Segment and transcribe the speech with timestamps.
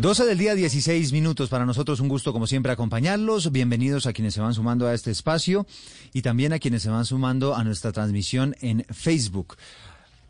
[0.00, 1.48] 12 del día, 16 minutos.
[1.48, 3.50] Para nosotros un gusto, como siempre, acompañarlos.
[3.50, 5.66] Bienvenidos a quienes se van sumando a este espacio
[6.12, 9.56] y también a quienes se van sumando a nuestra transmisión en Facebook.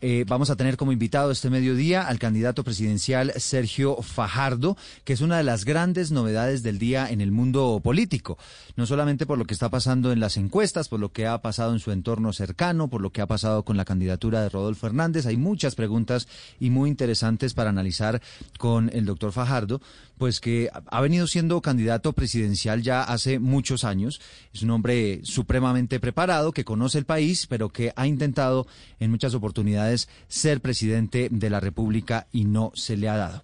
[0.00, 5.20] Eh, vamos a tener como invitado este mediodía al candidato presidencial Sergio Fajardo, que es
[5.20, 8.38] una de las grandes novedades del día en el mundo político.
[8.76, 11.72] No solamente por lo que está pasando en las encuestas, por lo que ha pasado
[11.72, 15.26] en su entorno cercano, por lo que ha pasado con la candidatura de Rodolfo Hernández.
[15.26, 16.28] Hay muchas preguntas
[16.60, 18.22] y muy interesantes para analizar
[18.56, 19.80] con el doctor Fajardo,
[20.16, 24.20] pues que ha venido siendo candidato presidencial ya hace muchos años.
[24.52, 28.68] Es un hombre supremamente preparado, que conoce el país, pero que ha intentado
[29.00, 29.87] en muchas oportunidades
[30.28, 33.42] ser presidente de la República y no se le ha dado.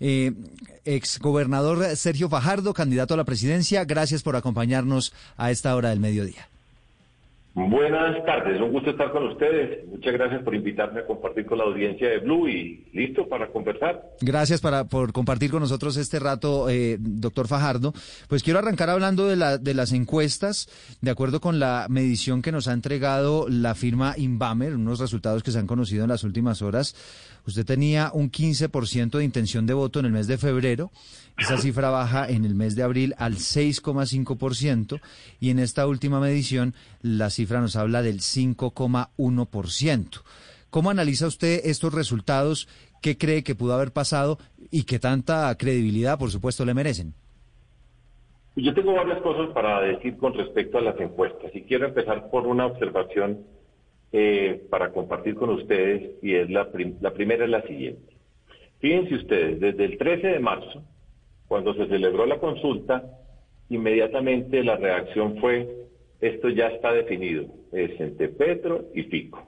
[0.00, 0.32] Eh,
[0.84, 6.48] exgobernador Sergio Fajardo, candidato a la presidencia, gracias por acompañarnos a esta hora del mediodía.
[7.66, 9.84] Buenas tardes, un gusto estar con ustedes.
[9.88, 14.00] Muchas gracias por invitarme a compartir con la audiencia de Blue y listo para conversar.
[14.20, 17.92] Gracias para, por compartir con nosotros este rato, eh, doctor Fajardo.
[18.28, 20.68] Pues quiero arrancar hablando de, la, de las encuestas,
[21.00, 25.50] de acuerdo con la medición que nos ha entregado la firma Inbamer, unos resultados que
[25.50, 26.94] se han conocido en las últimas horas.
[27.48, 30.90] Usted tenía un 15% de intención de voto en el mes de febrero.
[31.38, 35.00] Esa cifra baja en el mes de abril al 6,5%
[35.40, 40.22] y en esta última medición la cifra nos habla del 5,1%.
[40.68, 42.68] ¿Cómo analiza usted estos resultados?
[43.00, 44.36] ¿Qué cree que pudo haber pasado
[44.70, 47.14] y qué tanta credibilidad, por supuesto, le merecen?
[48.56, 52.46] Yo tengo varias cosas para decir con respecto a las encuestas y quiero empezar por
[52.46, 53.38] una observación
[54.12, 56.68] eh, para compartir con ustedes y es la,
[57.00, 58.14] la primera es la siguiente.
[58.78, 60.82] Fíjense ustedes, desde el 13 de marzo,
[61.46, 63.04] cuando se celebró la consulta,
[63.68, 65.68] inmediatamente la reacción fue,
[66.20, 69.46] esto ya está definido, es entre Petro y Fico.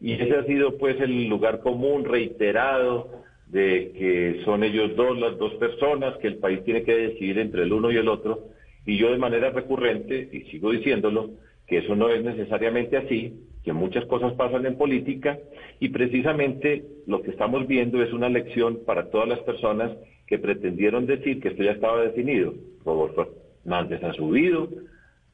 [0.00, 3.10] Y ese ha sido pues el lugar común reiterado
[3.46, 7.62] de que son ellos dos, las dos personas, que el país tiene que decidir entre
[7.62, 8.48] el uno y el otro.
[8.84, 11.30] Y yo de manera recurrente, y sigo diciéndolo,
[11.66, 15.40] que eso no es necesariamente así, que muchas cosas pasan en política
[15.80, 19.90] y precisamente lo que estamos viendo es una lección para todas las personas
[20.28, 22.54] que pretendieron decir que esto ya estaba definido.
[22.84, 23.26] Rodolfo
[23.64, 24.68] Hernández ha subido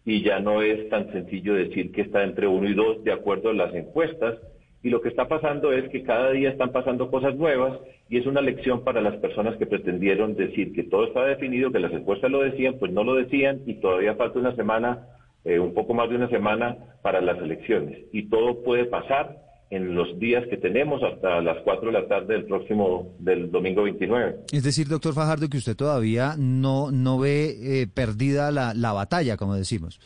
[0.07, 3.51] y ya no es tan sencillo decir que está entre uno y dos de acuerdo
[3.51, 4.39] a las encuestas
[4.83, 8.25] y lo que está pasando es que cada día están pasando cosas nuevas y es
[8.25, 12.31] una lección para las personas que pretendieron decir que todo estaba definido, que las encuestas
[12.31, 15.07] lo decían, pues no lo decían y todavía falta una semana
[15.45, 17.99] eh, un poco más de una semana para las elecciones.
[18.13, 19.39] Y todo puede pasar
[19.71, 23.85] en los días que tenemos hasta las 4 de la tarde del próximo, del domingo
[23.85, 24.41] 29.
[24.53, 29.39] Es decir, doctor Fajardo, que usted todavía no, no ve eh, perdida la, la batalla,
[29.39, 29.99] como decimos.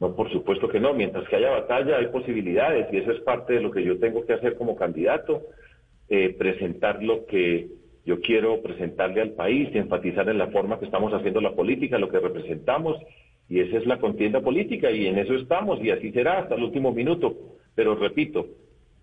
[0.00, 0.92] No, por supuesto que no.
[0.94, 4.26] Mientras que haya batalla hay posibilidades y eso es parte de lo que yo tengo
[4.26, 5.42] que hacer como candidato,
[6.08, 7.68] eh, presentar lo que
[8.04, 12.08] yo quiero presentarle al país, enfatizar en la forma que estamos haciendo la política, lo
[12.08, 12.96] que representamos
[13.50, 16.62] y esa es la contienda política y en eso estamos y así será hasta el
[16.62, 17.36] último minuto.
[17.74, 18.46] Pero repito,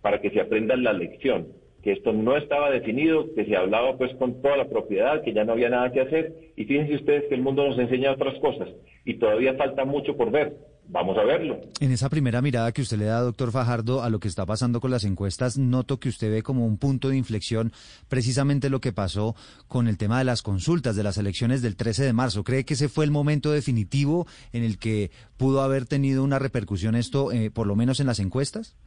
[0.02, 1.50] para que se aprenda la lección,
[1.84, 5.44] que esto no estaba definido, que se hablaba pues con toda la propiedad, que ya
[5.44, 6.34] no había nada que hacer.
[6.56, 8.70] Y fíjense ustedes que el mundo nos enseña otras cosas
[9.04, 10.54] y todavía falta mucho por ver.
[10.90, 11.60] Vamos a verlo.
[11.82, 14.80] En esa primera mirada que usted le da, doctor Fajardo, a lo que está pasando
[14.80, 17.74] con las encuestas, noto que usted ve como un punto de inflexión
[18.08, 19.36] precisamente lo que pasó
[19.68, 22.44] con el tema de las consultas, de las elecciones del 13 de marzo.
[22.44, 26.96] ¿Cree que ese fue el momento definitivo en el que pudo haber tenido una repercusión
[26.96, 28.78] esto, eh, por lo menos en las encuestas?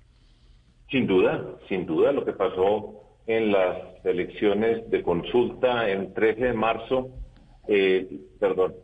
[0.90, 2.94] Sin duda, sin duda, lo que pasó
[3.26, 7.08] en las elecciones de consulta en 13 de marzo,
[7.68, 8.08] eh,
[8.40, 8.74] perdón.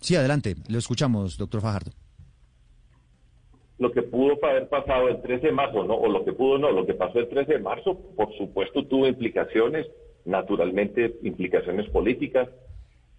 [0.00, 1.92] Sí, adelante, lo escuchamos, doctor Fajardo.
[3.78, 6.70] Lo que pudo haber pasado el 13 de marzo, no, o lo que pudo no,
[6.70, 9.86] lo que pasó el 13 de marzo, por supuesto tuvo implicaciones,
[10.24, 12.48] naturalmente implicaciones políticas,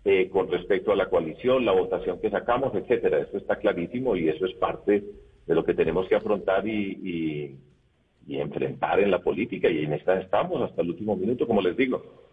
[0.04, 3.20] eh, con respecto a la coalición, la votación que sacamos, etcétera.
[3.20, 5.04] Eso está clarísimo y eso es parte
[5.46, 7.58] de lo que tenemos que afrontar y,
[8.28, 11.78] y enfrentar en la política y en esta estamos hasta el último minuto, como les
[11.78, 12.27] digo.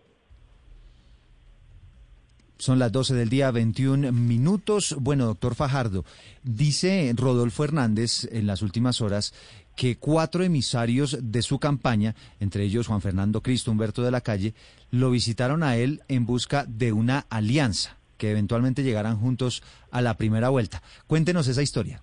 [2.59, 4.95] Son las 12 del día, 21 minutos.
[5.01, 6.05] Bueno, doctor Fajardo,
[6.45, 9.35] dice Rodolfo Hernández en las últimas horas
[9.75, 14.55] que cuatro emisarios de su campaña, entre ellos Juan Fernando Cristo, Humberto de la Calle,
[14.91, 20.17] lo visitaron a él en busca de una alianza, que eventualmente llegaran juntos a la
[20.17, 20.83] primera vuelta.
[21.09, 22.03] Cuéntenos esa historia.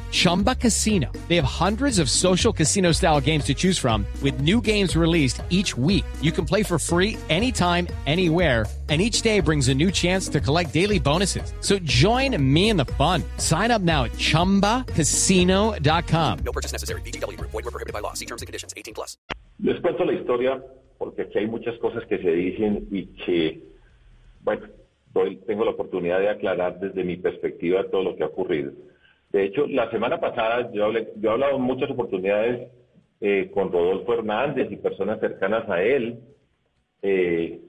[0.11, 1.11] Chumba Casino.
[1.29, 5.41] They have hundreds of social casino style games to choose from with new games released
[5.49, 6.05] each week.
[6.21, 10.41] You can play for free anytime, anywhere and each day brings a new chance to
[10.41, 11.53] collect daily bonuses.
[11.61, 13.23] So join me in the fun.
[13.37, 16.39] Sign up now at ChumbaCasino.com.
[16.43, 16.99] No purchase necessary.
[17.03, 17.39] BGW.
[17.39, 18.11] Void were prohibited by law.
[18.13, 18.73] See terms and conditions.
[18.75, 19.17] 18 plus.
[19.63, 20.61] Les cuento la historia
[20.97, 23.63] porque aquí hay muchas cosas que se dicen y que,
[24.43, 24.67] bueno,
[25.13, 28.73] hoy tengo la oportunidad de aclarar desde mi perspectiva todo lo que ha ocurrido.
[29.31, 32.69] De hecho, la semana pasada yo, he hablado en muchas oportunidades
[33.21, 36.19] eh, con Rodolfo Hernández y personas cercanas a él.
[37.01, 37.61] Eh,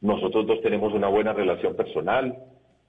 [0.00, 2.36] nosotros dos tenemos una buena relación personal.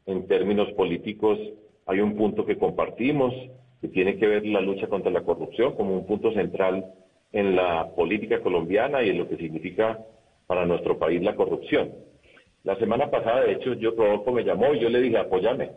[0.06, 1.38] En términos políticos
[1.86, 3.34] hay un punto que compartimos,
[3.82, 6.86] que tiene que ver la lucha contra la corrupción como un punto central
[7.34, 10.00] en la política colombiana y en lo que significa
[10.48, 11.92] para nuestro país la corrupción.
[12.64, 15.72] La semana pasada, de hecho, yo Rodolfo me llamó y yo le dije, apóyame,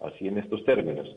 [0.00, 1.14] así en estos términos.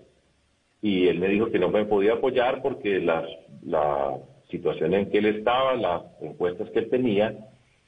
[0.81, 3.25] Y él me dijo que no me podía apoyar porque la,
[3.63, 4.17] la
[4.49, 7.35] situación en que él estaba, las encuestas que él tenía,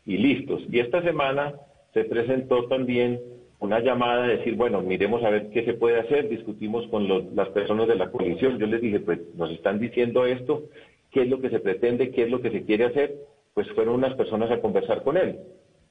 [0.06, 0.62] y listos.
[0.72, 1.54] Y esta semana
[1.94, 3.20] se presentó también
[3.60, 7.50] una llamada de decir, bueno, miremos a ver qué se puede hacer, discutimos con las
[7.50, 8.60] personas de la coalición.
[8.60, 10.64] Yo les dije, pues nos están diciendo esto,
[11.12, 13.16] qué es lo que se pretende, qué es lo que se quiere hacer.
[13.54, 15.40] Pues fueron unas personas a conversar con él.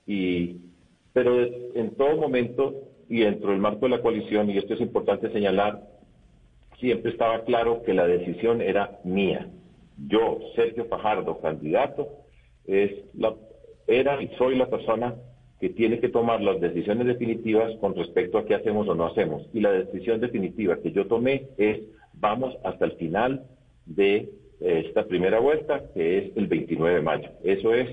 [0.07, 0.57] Y,
[1.13, 2.75] pero en todo momento
[3.09, 5.81] y dentro del marco de la coalición, y esto es importante señalar,
[6.83, 9.49] siempre estaba claro que la decisión era mía.
[9.97, 12.09] Yo, Sergio Fajardo, candidato,
[12.67, 13.35] es la,
[13.87, 15.15] era y soy la persona
[15.61, 19.49] que tiene que tomar las decisiones definitivas con respecto a qué hacemos o no hacemos.
[19.55, 21.81] Y la decisión definitiva que yo tomé es
[22.15, 23.45] vamos hasta el final
[23.87, 24.29] de
[24.61, 27.29] eh, esta primera vuelta, que es el 29 de mayo.
[27.45, 27.89] Eso es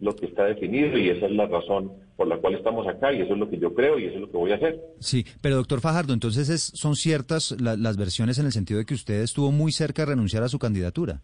[0.00, 3.20] lo que está definido y esa es la razón por la cual estamos acá y
[3.20, 4.80] eso es lo que yo creo y eso es lo que voy a hacer.
[4.98, 8.94] Sí, pero doctor Fajardo, entonces es, son ciertas las versiones en el sentido de que
[8.94, 11.20] usted estuvo muy cerca de renunciar a su candidatura.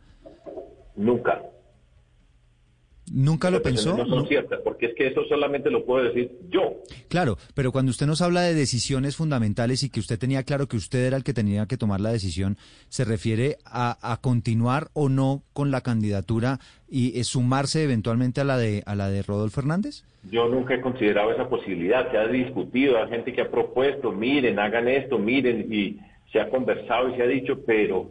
[0.95, 1.43] Nunca.
[3.13, 3.97] ¿Nunca lo pensó?
[3.97, 6.75] No son ciertas, porque es que eso solamente lo puedo decir yo.
[7.09, 10.77] Claro, pero cuando usted nos habla de decisiones fundamentales y que usted tenía claro que
[10.77, 12.57] usted era el que tenía que tomar la decisión,
[12.89, 16.59] ¿se refiere a, continuar o no con la candidatura
[16.89, 20.05] y sumarse eventualmente a la de a la de Rodolfo Hernández?
[20.31, 22.11] Yo nunca he considerado esa posibilidad.
[22.11, 25.99] Se ha discutido, hay gente que ha propuesto, miren, hagan esto, miren, y
[26.33, 28.11] se ha conversado y se ha dicho, pero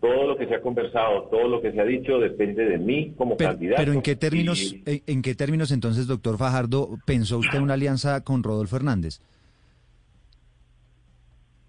[0.00, 3.14] todo lo que se ha conversado, todo lo que se ha dicho depende de mí
[3.16, 3.82] como candidato.
[3.82, 8.42] Pero ¿en qué términos, en, qué términos entonces, doctor Fajardo, pensó usted una alianza con
[8.42, 9.20] Rodolfo Hernández?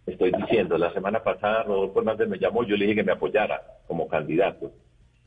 [0.05, 3.61] Estoy diciendo, la semana pasada Rodolfo Hernández me llamó, yo le dije que me apoyara
[3.87, 4.71] como candidato.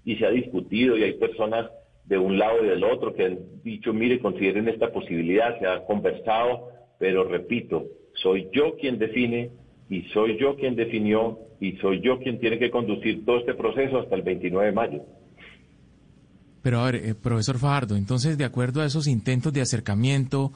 [0.04, 1.70] Y se ha discutido y hay personas
[2.04, 5.84] de un lado y del otro que han dicho, mire, consideren esta posibilidad, se ha
[5.84, 7.84] conversado, pero repito,
[8.14, 9.50] soy yo quien define
[9.92, 13.98] y soy yo quien definió y soy yo quien tiene que conducir todo este proceso
[13.98, 15.02] hasta el 29 de mayo.
[16.62, 20.50] Pero a ver, eh, profesor Fajardo, entonces de acuerdo a esos intentos de acercamiento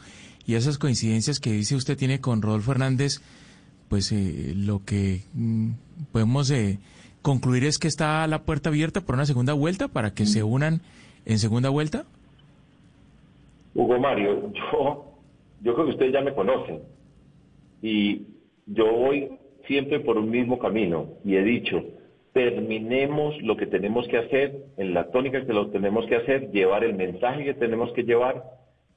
[0.47, 3.21] y esas coincidencias que dice usted tiene con Rodolfo Hernández,
[3.91, 5.73] pues eh, lo que mm,
[6.13, 6.79] podemos eh,
[7.21, 10.81] concluir es que está la puerta abierta por una segunda vuelta para que se unan
[11.27, 12.07] en segunda vuelta.
[13.75, 15.13] Hugo Mario, yo,
[15.61, 16.81] yo creo que ustedes ya me conocen
[17.83, 18.23] y
[18.67, 19.31] yo voy
[19.67, 21.83] siempre por un mismo camino y he dicho,
[22.33, 26.85] terminemos lo que tenemos que hacer, en la tónica que lo tenemos que hacer, llevar
[26.85, 28.45] el mensaje que tenemos que llevar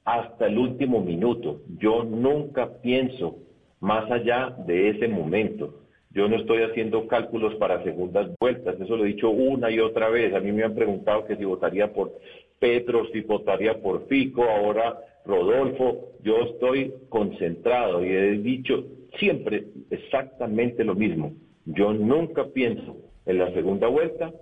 [0.04, 1.60] hasta el último minuto.
[1.78, 3.38] Yo nunca pienso
[3.80, 5.74] más allá de ese momento.
[6.10, 10.10] Yo no estoy haciendo cálculos para segundas vueltas, eso lo he dicho una y otra
[10.10, 10.34] vez.
[10.34, 12.12] A mí me han preguntado que si votaría por
[12.58, 16.10] Petro, si votaría por Fico, ahora Rodolfo.
[16.22, 18.84] Yo estoy concentrado y he dicho,
[19.18, 21.32] siempre exactamente lo mismo.
[21.64, 24.32] Yo nunca pienso en la segunda vuelta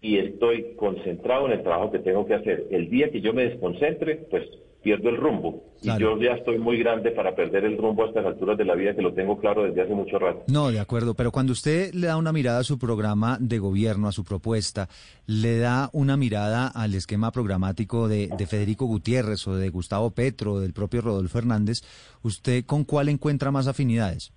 [0.00, 2.66] y estoy concentrado en el trabajo que tengo que hacer.
[2.70, 4.44] El día que yo me desconcentre, pues
[4.82, 5.64] pierdo el rumbo.
[5.80, 8.74] Y yo ya estoy muy grande para perder el rumbo a estas alturas de la
[8.74, 10.42] vida, que lo tengo claro desde hace mucho rato.
[10.48, 14.08] No, de acuerdo, pero cuando usted le da una mirada a su programa de gobierno,
[14.08, 14.88] a su propuesta,
[15.26, 20.58] le da una mirada al esquema programático de, de Federico Gutiérrez o de Gustavo Petro,
[20.58, 21.82] del propio Rodolfo Hernández,
[22.22, 24.32] ¿usted con cuál encuentra más afinidades?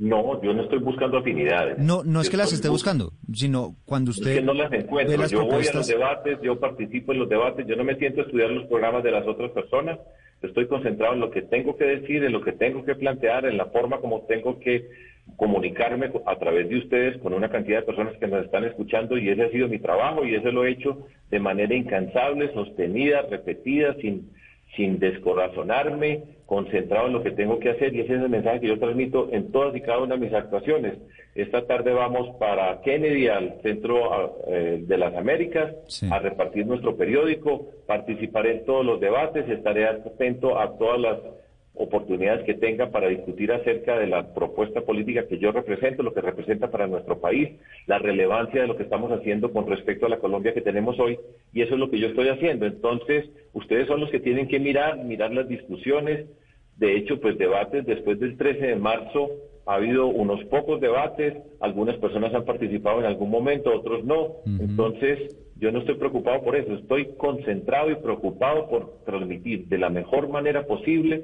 [0.00, 1.76] No, yo no estoy buscando afinidades.
[1.76, 4.30] No, no es que las esté buscando, sino cuando usted.
[4.30, 5.26] Es que no las encuentro.
[5.26, 8.24] yo voy a los debates, yo participo en los debates, yo no me siento a
[8.24, 9.98] estudiar los programas de las otras personas.
[10.40, 13.58] Estoy concentrado en lo que tengo que decir, en lo que tengo que plantear, en
[13.58, 14.88] la forma como tengo que
[15.36, 19.28] comunicarme a través de ustedes con una cantidad de personas que nos están escuchando y
[19.28, 23.94] ese ha sido mi trabajo y ese lo he hecho de manera incansable, sostenida, repetida,
[24.00, 24.30] sin,
[24.76, 28.66] sin descorazonarme, concentrado en lo que tengo que hacer y ese es el mensaje que
[28.66, 30.98] yo transmito en todas y cada una de mis actuaciones.
[31.36, 35.72] Esta tarde vamos para Kennedy, al Centro eh, de las Américas,
[36.10, 41.18] a repartir nuestro periódico, participaré en todos los debates, estaré atento a todas las
[41.74, 46.20] oportunidades que tenga para discutir acerca de la propuesta política que yo represento, lo que
[46.20, 47.50] representa para nuestro país,
[47.86, 51.18] la relevancia de lo que estamos haciendo con respecto a la Colombia que tenemos hoy,
[51.52, 52.66] y eso es lo que yo estoy haciendo.
[52.66, 56.26] Entonces, ustedes son los que tienen que mirar, mirar las discusiones.
[56.76, 59.30] De hecho, pues debates después del 13 de marzo
[59.66, 64.36] ha habido unos pocos debates, algunas personas han participado en algún momento, otros no.
[64.44, 69.90] Entonces, yo no estoy preocupado por eso, estoy concentrado y preocupado por transmitir de la
[69.90, 71.22] mejor manera posible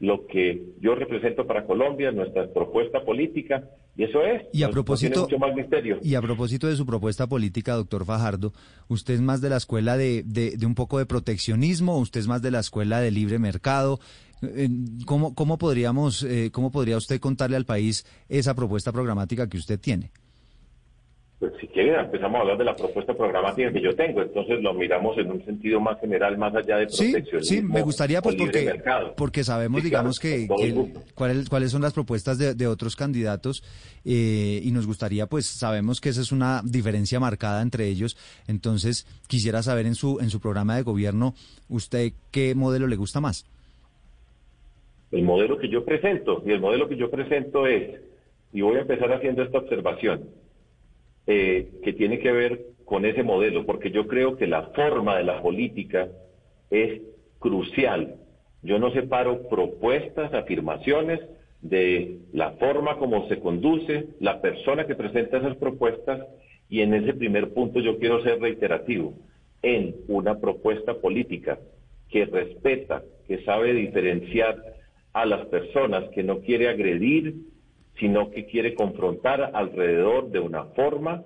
[0.00, 4.42] lo que yo represento para Colombia, nuestra propuesta política, y eso es.
[4.52, 5.98] Y a propósito, mucho más misterio.
[6.02, 8.52] Y a propósito de su propuesta política, doctor Fajardo,
[8.86, 12.42] ¿usted es más de la escuela de, de, un poco de proteccionismo usted es más
[12.42, 13.98] de la escuela de libre mercado?
[15.04, 19.80] ¿Cómo, cómo, podríamos, eh, ¿Cómo podría usted contarle al país esa propuesta programática que usted
[19.80, 20.12] tiene?
[21.38, 24.74] Pues si quieren empezamos a hablar de la propuesta programática que yo tengo, entonces lo
[24.74, 27.40] miramos en un sentido más general, más allá de proteccionismo.
[27.40, 28.82] Sí, sí me gustaría pues porque,
[29.16, 30.48] porque sabemos, digamos, que,
[31.14, 33.62] cuáles son las propuestas de, otros candidatos
[34.04, 38.16] eh, y nos gustaría, pues sabemos que esa es una diferencia marcada entre ellos,
[38.48, 41.34] entonces quisiera saber en su, en su programa de gobierno,
[41.68, 43.46] ¿usted qué modelo le gusta más?
[45.12, 48.00] El modelo que yo presento, y el modelo que yo presento es,
[48.52, 50.24] y voy a empezar haciendo esta observación,
[51.30, 55.24] eh, que tiene que ver con ese modelo, porque yo creo que la forma de
[55.24, 56.08] la política
[56.70, 57.02] es
[57.38, 58.14] crucial.
[58.62, 61.20] Yo no separo propuestas, afirmaciones
[61.60, 66.26] de la forma como se conduce la persona que presenta esas propuestas
[66.70, 69.12] y en ese primer punto yo quiero ser reiterativo.
[69.60, 71.58] En una propuesta política
[72.08, 74.56] que respeta, que sabe diferenciar
[75.12, 77.34] a las personas, que no quiere agredir
[77.98, 81.24] sino que quiere confrontar alrededor de una forma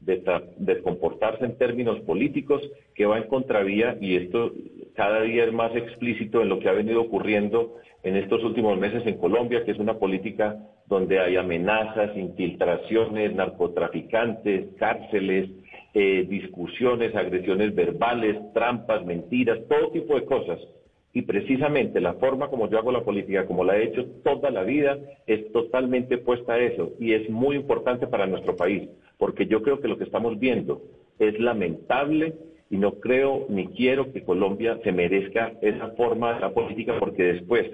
[0.00, 2.62] de, comportarse en términos políticos
[2.94, 4.52] que va en contravía, y esto
[4.94, 9.06] cada día es más explícito en lo que ha venido ocurriendo en estos últimos meses
[9.06, 15.50] en Colombia, que es una política donde hay amenazas, infiltraciones, narcotraficantes, cárceles,
[15.94, 20.58] eh, discusiones, agresiones verbales, trampas, mentiras, todo tipo de cosas
[21.12, 24.62] y precisamente la forma como yo hago la política, como la he hecho toda la
[24.62, 28.88] vida, es totalmente puesta a eso y es muy importante para nuestro país,
[29.18, 30.82] porque yo creo que lo que estamos viendo
[31.18, 32.34] es lamentable
[32.70, 37.24] y no creo ni quiero que Colombia se merezca esa forma de la política, porque
[37.24, 37.68] después,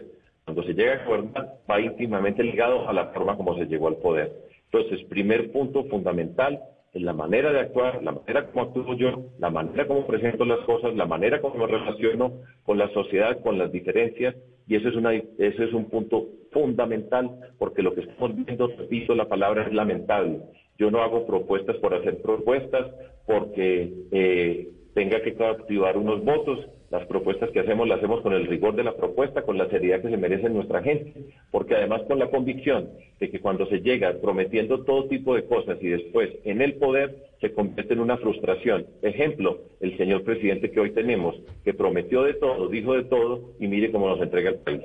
[0.44, 3.96] cuando se llega a gobernar, va íntimamente ligado a la forma como se llegó al
[3.96, 4.32] poder.
[4.72, 6.60] Entonces, primer punto fundamental,
[7.00, 10.94] la manera de actuar, la manera como actúo yo, la manera como presento las cosas,
[10.94, 12.32] la manera como me relaciono
[12.64, 14.34] con la sociedad, con las diferencias,
[14.68, 19.14] y eso es, una, eso es un punto fundamental, porque lo que estamos viendo, repito,
[19.14, 20.40] la palabra es lamentable.
[20.78, 22.86] Yo no hago propuestas por hacer propuestas,
[23.26, 26.58] porque eh, tenga que activar unos votos,
[26.90, 30.00] las propuestas que hacemos las hacemos con el rigor de la propuesta, con la seriedad
[30.00, 31.12] que se merece nuestra gente,
[31.50, 32.88] porque además con la convicción
[33.20, 37.14] de que cuando se llega prometiendo todo tipo de cosas y después en el poder
[37.42, 38.86] se convierte en una frustración.
[39.02, 43.66] Ejemplo, el señor presidente que hoy tenemos, que prometió de todo, dijo de todo y
[43.66, 44.80] mire cómo nos entrega el país.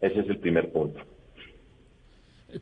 [0.00, 1.00] Ese es el primer punto.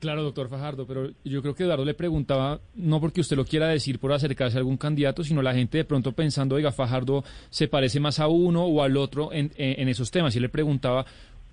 [0.00, 3.68] Claro, doctor Fajardo, pero yo creo que Eduardo le preguntaba, no porque usted lo quiera
[3.68, 7.68] decir por acercarse a algún candidato, sino la gente de pronto pensando, oiga, Fajardo se
[7.68, 10.34] parece más a uno o al otro en, en esos temas.
[10.36, 11.04] Y le preguntaba,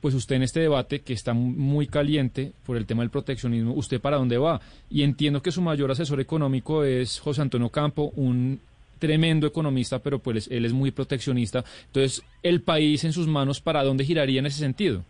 [0.02, 4.00] pues usted en este debate que está muy caliente por el tema del proteccionismo, ¿usted
[4.00, 4.62] para dónde va?
[4.90, 8.60] Y entiendo que su mayor asesor económico es José Antonio Campo, un
[9.00, 11.64] tremendo economista, pero pues él es muy proteccionista.
[11.88, 15.04] Entonces, ¿el país en sus manos para dónde giraría en ese sentido?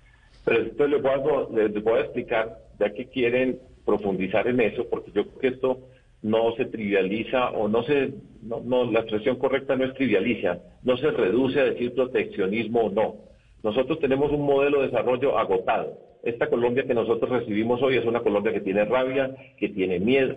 [0.45, 4.87] Pero entonces les voy, a, les voy a explicar, ya que quieren profundizar en eso,
[4.89, 5.79] porque yo creo que esto
[6.21, 11.11] no se trivializa o no se, no, la expresión correcta no es trivializa, no se
[11.11, 13.15] reduce a decir proteccionismo o no.
[13.63, 15.97] Nosotros tenemos un modelo de desarrollo agotado.
[16.23, 20.35] Esta Colombia que nosotros recibimos hoy es una Colombia que tiene rabia, que tiene miedo,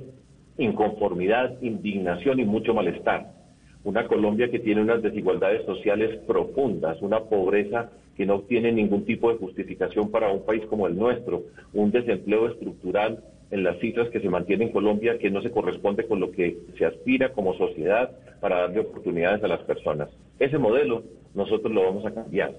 [0.58, 3.41] inconformidad, indignación y mucho malestar.
[3.84, 9.30] Una Colombia que tiene unas desigualdades sociales profundas, una pobreza que no tiene ningún tipo
[9.32, 14.20] de justificación para un país como el nuestro, un desempleo estructural en las cifras que
[14.20, 18.10] se mantiene en Colombia que no se corresponde con lo que se aspira como sociedad
[18.40, 20.08] para darle oportunidades a las personas.
[20.38, 21.02] Ese modelo
[21.34, 22.54] nosotros lo vamos a cambiar.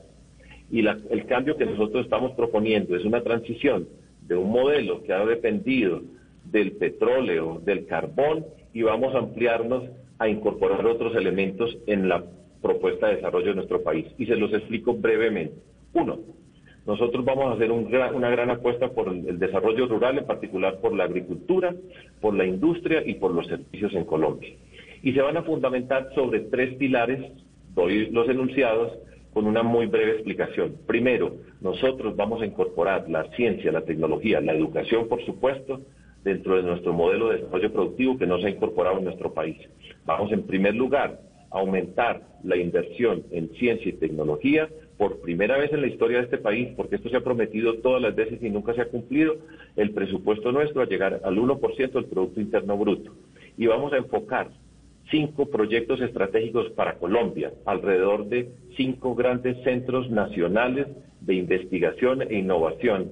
[0.72, 3.88] Y el cambio que nosotros estamos proponiendo es una transición
[4.22, 6.02] de un modelo que ha dependido
[6.46, 9.84] del petróleo, del carbón, y vamos a ampliarnos
[10.24, 12.24] a incorporar otros elementos en la
[12.62, 14.08] propuesta de desarrollo de nuestro país.
[14.18, 15.56] Y se los explico brevemente.
[15.94, 16.20] Uno,
[16.86, 21.06] nosotros vamos a hacer una gran apuesta por el, desarrollo rural, en particular por la
[21.06, 21.74] agricultura,
[22.22, 24.54] por la industria y por los servicios en Colombia.
[25.02, 27.32] Y se van a fundamentar sobre tres pilares,
[27.76, 28.94] doy los enunciados,
[29.34, 30.76] con una muy breve explicación.
[30.86, 35.82] Primero, nosotros vamos a incorporar la ciencia, la tecnología, la educación, por supuesto,
[36.24, 39.58] dentro de nuestro modelo de desarrollo productivo que no se ha incorporado en nuestro país.
[40.06, 41.20] Vamos, en primer lugar,
[41.52, 46.26] a aumentar la inversión en ciencia y tecnología por primera vez en la historia de
[46.26, 49.36] este país, porque esto se ha prometido todas las veces y nunca se ha cumplido,
[49.76, 53.12] el presupuesto nuestro a llegar al 1% del Producto Interno Bruto.
[53.58, 54.50] Y vamos a enfocar
[55.12, 60.88] cinco proyectos estratégicos para Colombia, alrededor de cinco grandes centros nacionales
[61.22, 63.12] de investigación e innovación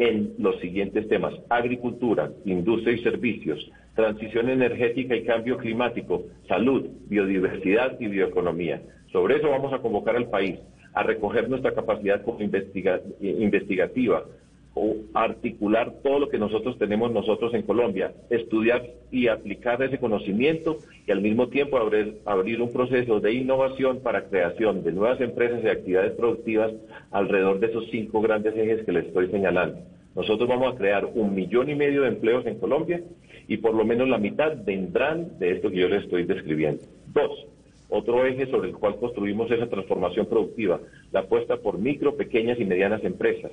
[0.00, 8.00] en los siguientes temas, agricultura, industria y servicios, transición energética y cambio climático, salud, biodiversidad
[8.00, 8.80] y bioeconomía.
[9.12, 10.58] Sobre eso vamos a convocar al país
[10.94, 14.24] a recoger nuestra capacidad como investigativa,
[14.74, 20.78] o articular todo lo que nosotros tenemos nosotros en Colombia, estudiar y aplicar ese conocimiento
[21.06, 25.60] y al mismo tiempo abrir, abrir un proceso de innovación para creación de nuevas empresas
[25.64, 26.72] y actividades productivas
[27.10, 29.80] alrededor de esos cinco grandes ejes que les estoy señalando.
[30.14, 33.02] Nosotros vamos a crear un millón y medio de empleos en Colombia
[33.48, 36.82] y por lo menos la mitad vendrán de esto que yo les estoy describiendo.
[37.12, 37.46] Dos,
[37.88, 40.80] otro eje sobre el cual construimos esa transformación productiva,
[41.10, 43.50] la apuesta por micro, pequeñas y medianas empresas.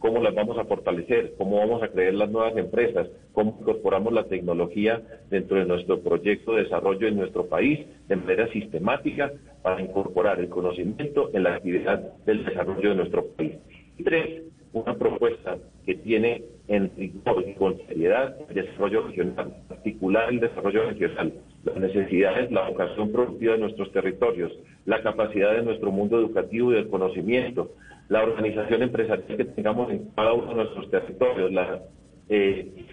[0.00, 1.34] ¿Cómo las vamos a fortalecer?
[1.36, 3.06] ¿Cómo vamos a crear las nuevas empresas?
[3.34, 8.50] ¿Cómo incorporamos la tecnología dentro de nuestro proyecto de desarrollo en nuestro país de manera
[8.50, 9.30] sistemática
[9.62, 13.52] para incorporar el conocimiento en la actividad del desarrollo de nuestro país?
[13.98, 20.30] Y tres, una propuesta que tiene en rigor y con seriedad el desarrollo regional, articular
[20.30, 24.50] el desarrollo regional, las necesidades, la vocación productiva de nuestros territorios,
[24.90, 27.70] la capacidad de nuestro mundo educativo y del conocimiento,
[28.08, 31.82] la organización empresarial que tengamos en cada uno de nuestros territorios, la,
[32.28, 32.86] eh,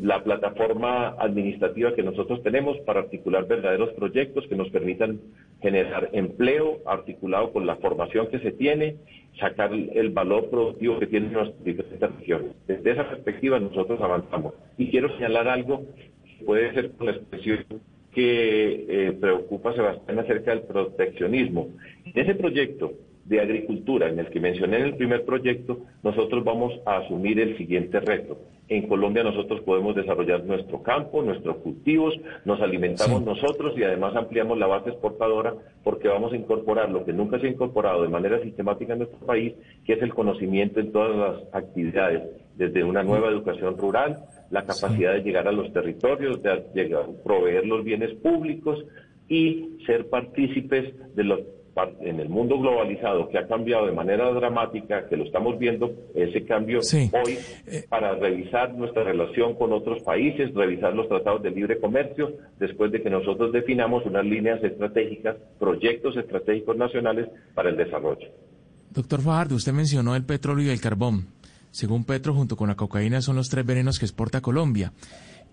[0.00, 5.20] la plataforma administrativa que nosotros tenemos para articular verdaderos proyectos que nos permitan
[5.60, 8.94] generar empleo articulado con la formación que se tiene,
[9.40, 12.52] sacar el valor productivo que tienen nuestras diferentes regiones.
[12.68, 14.54] Desde esa perspectiva nosotros avanzamos.
[14.78, 17.64] Y quiero señalar algo que puede ser con la expresión
[18.12, 21.68] que eh, preocupa Sebastián acerca del proteccionismo.
[22.04, 22.92] En ese proyecto
[23.24, 27.56] de agricultura en el que mencioné en el primer proyecto, nosotros vamos a asumir el
[27.56, 28.38] siguiente reto.
[28.68, 34.58] En Colombia nosotros podemos desarrollar nuestro campo, nuestros cultivos, nos alimentamos nosotros y además ampliamos
[34.58, 38.40] la base exportadora porque vamos a incorporar lo que nunca se ha incorporado de manera
[38.40, 42.22] sistemática en nuestro país, que es el conocimiento en todas las actividades,
[42.56, 47.66] desde una nueva educación rural, la capacidad de llegar a los territorios, de llegar, proveer
[47.66, 48.84] los bienes públicos
[49.28, 51.40] y ser partícipes de los
[52.00, 56.44] en el mundo globalizado que ha cambiado de manera dramática, que lo estamos viendo, ese
[56.44, 61.80] cambio hoy, eh, para revisar nuestra relación con otros países, revisar los tratados de libre
[61.80, 68.28] comercio, después de que nosotros definamos unas líneas estratégicas, proyectos estratégicos nacionales para el desarrollo.
[68.90, 71.26] Doctor Fajardo, usted mencionó el petróleo y el carbón.
[71.72, 74.92] Según Petro, junto con la cocaína, son los tres venenos que exporta Colombia.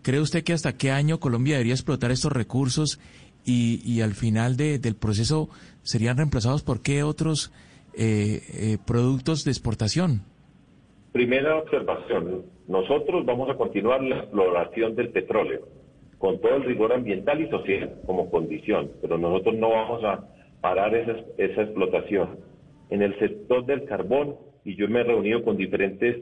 [0.01, 2.99] ¿Cree usted que hasta qué año Colombia debería explotar estos recursos
[3.45, 5.49] y, al final del proceso
[5.81, 7.51] serían reemplazados por qué otros
[7.93, 10.21] eh, eh, productos de exportación?
[11.13, 15.67] Primera observación, nosotros vamos a continuar la exploración del petróleo
[16.19, 20.27] con todo el rigor ambiental y social como condición, pero nosotros no vamos a
[20.61, 22.37] parar esa, esa explotación.
[22.89, 26.17] En el sector del carbón, y yo me he reunido con diferentes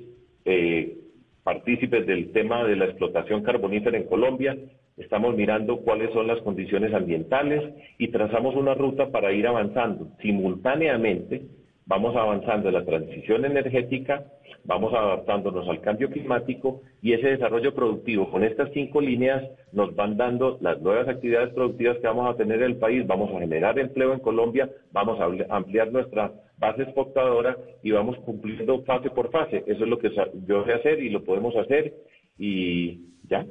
[0.45, 0.97] eh,
[1.43, 4.57] partícipes del tema de la explotación carbonífera en Colombia,
[4.97, 7.63] estamos mirando cuáles son las condiciones ambientales
[7.97, 10.09] y trazamos una ruta para ir avanzando.
[10.21, 11.43] Simultáneamente
[11.85, 14.25] vamos avanzando en la transición energética,
[14.67, 20.17] vamos adaptándonos al cambio climático y ese desarrollo productivo con estas cinco líneas nos van
[20.17, 23.79] dando las nuevas actividades productivas que vamos a tener en el país, vamos a generar
[23.79, 29.63] empleo en Colombia, vamos a ampliar nuestra base exportadora y vamos cumpliendo fase por fase.
[29.65, 30.11] Eso es lo que
[30.45, 31.93] yo sé hacer y lo podemos hacer
[32.37, 33.45] y ya.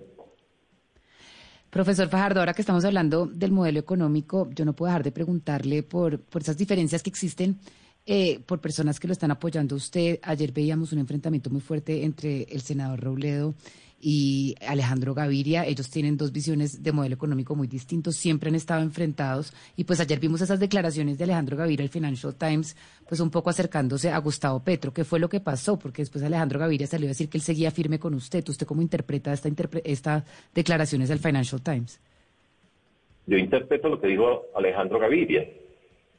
[1.71, 5.83] Profesor Fajardo, ahora que estamos hablando del modelo económico, yo no puedo dejar de preguntarle
[5.83, 7.57] por, por esas diferencias que existen
[8.07, 10.21] eh, por personas que lo están apoyando usted.
[10.23, 13.55] Ayer veíamos un enfrentamiento muy fuerte entre el senador Robledo
[14.01, 15.67] y Alejandro Gaviria.
[15.67, 19.53] Ellos tienen dos visiones de modelo económico muy distintos, siempre han estado enfrentados.
[19.77, 22.77] Y pues ayer vimos esas declaraciones de Alejandro Gaviria, el Financial Times,
[23.09, 24.93] pues un poco acercándose a Gustavo Petro.
[24.93, 25.77] ¿Qué fue lo que pasó?
[25.77, 28.49] Porque después Alejandro Gaviria salió a decir que él seguía firme con usted.
[28.49, 29.49] ¿Usted cómo interpreta esta,
[29.83, 32.01] esta declaraciones del Financial Times?
[33.27, 35.49] Yo interpreto lo que dijo Alejandro Gaviria.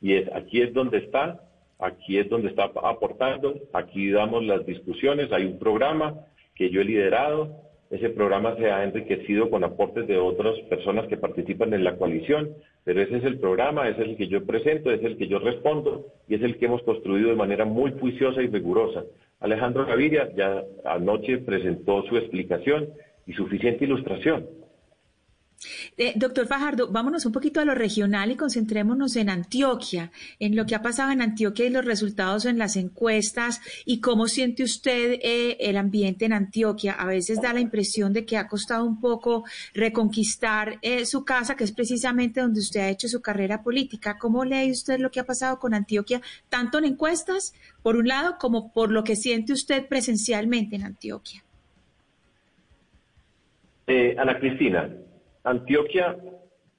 [0.02, 1.47] Y es, aquí es donde está
[1.80, 6.16] Aquí es donde está aportando, aquí damos las discusiones, hay un programa
[6.56, 11.18] que yo he liderado, ese programa se ha enriquecido con aportes de otras personas que
[11.18, 12.50] participan en la coalición,
[12.84, 15.28] pero ese es el programa, ese es el que yo presento, ese es el que
[15.28, 19.04] yo respondo y es el que hemos construido de manera muy juiciosa y rigurosa.
[19.40, 22.90] Alejandro Gaviria ya anoche presentó su explicación
[23.26, 24.48] y suficiente ilustración.
[26.00, 30.68] Eh, doctor Fajardo, vámonos un poquito a lo regional y concentrémonos en Antioquia, en lo
[30.68, 35.14] que ha pasado en Antioquia y los resultados en las encuestas y cómo siente usted
[35.24, 36.94] eh, el ambiente en Antioquia.
[36.94, 41.56] A veces da la impresión de que ha costado un poco reconquistar eh, su casa,
[41.56, 44.20] que es precisamente donde usted ha hecho su carrera política.
[44.20, 48.38] ¿Cómo lee usted lo que ha pasado con Antioquia, tanto en encuestas, por un lado,
[48.40, 51.44] como por lo que siente usted presencialmente en Antioquia?
[53.88, 54.90] Ana Cristina,
[55.48, 56.18] Antioquia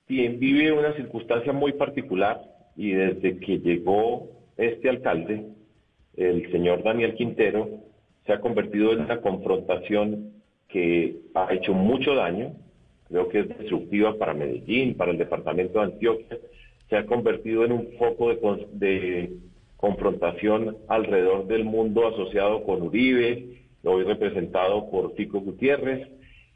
[0.07, 2.39] vive una circunstancia muy particular
[2.77, 4.29] y desde que llegó
[4.59, 5.47] este alcalde,
[6.17, 7.67] el señor Daniel Quintero,
[8.27, 10.33] se ha convertido en una confrontación
[10.69, 12.53] que ha hecho mucho daño,
[13.09, 16.37] creo que es destructiva para Medellín, para el departamento de Antioquia,
[16.91, 19.33] se ha convertido en un foco de, de
[19.79, 26.07] confrontación alrededor del mundo asociado con Uribe, hoy representado por Fico Gutiérrez,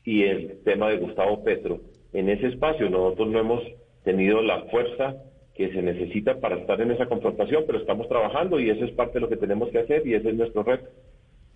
[0.05, 1.81] y el tema de Gustavo Petro
[2.13, 2.89] en ese espacio.
[2.91, 3.63] Nosotros no hemos
[4.05, 5.17] tenido la fuerza
[5.55, 9.15] que se necesita para estar en esa confrontación, pero estamos trabajando y eso es parte
[9.15, 10.89] de lo que tenemos que hacer y ese es nuestro reto.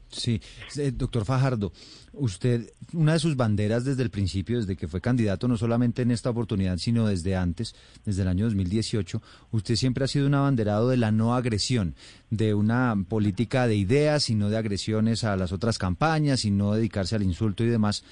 [0.09, 0.41] Sí,
[0.79, 1.73] eh, doctor Fajardo,
[2.13, 6.13] usted, una de sus banderas desde el principio, desde que fue candidato, no solamente en
[6.13, 10.89] esta oportunidad, sino desde antes, desde el año 2018, usted siempre ha sido un abanderado
[10.91, 11.97] de la no agresión,
[12.31, 16.75] de una política de ideas y no de agresiones a las otras campañas y no
[16.75, 18.05] dedicarse al insulto y demás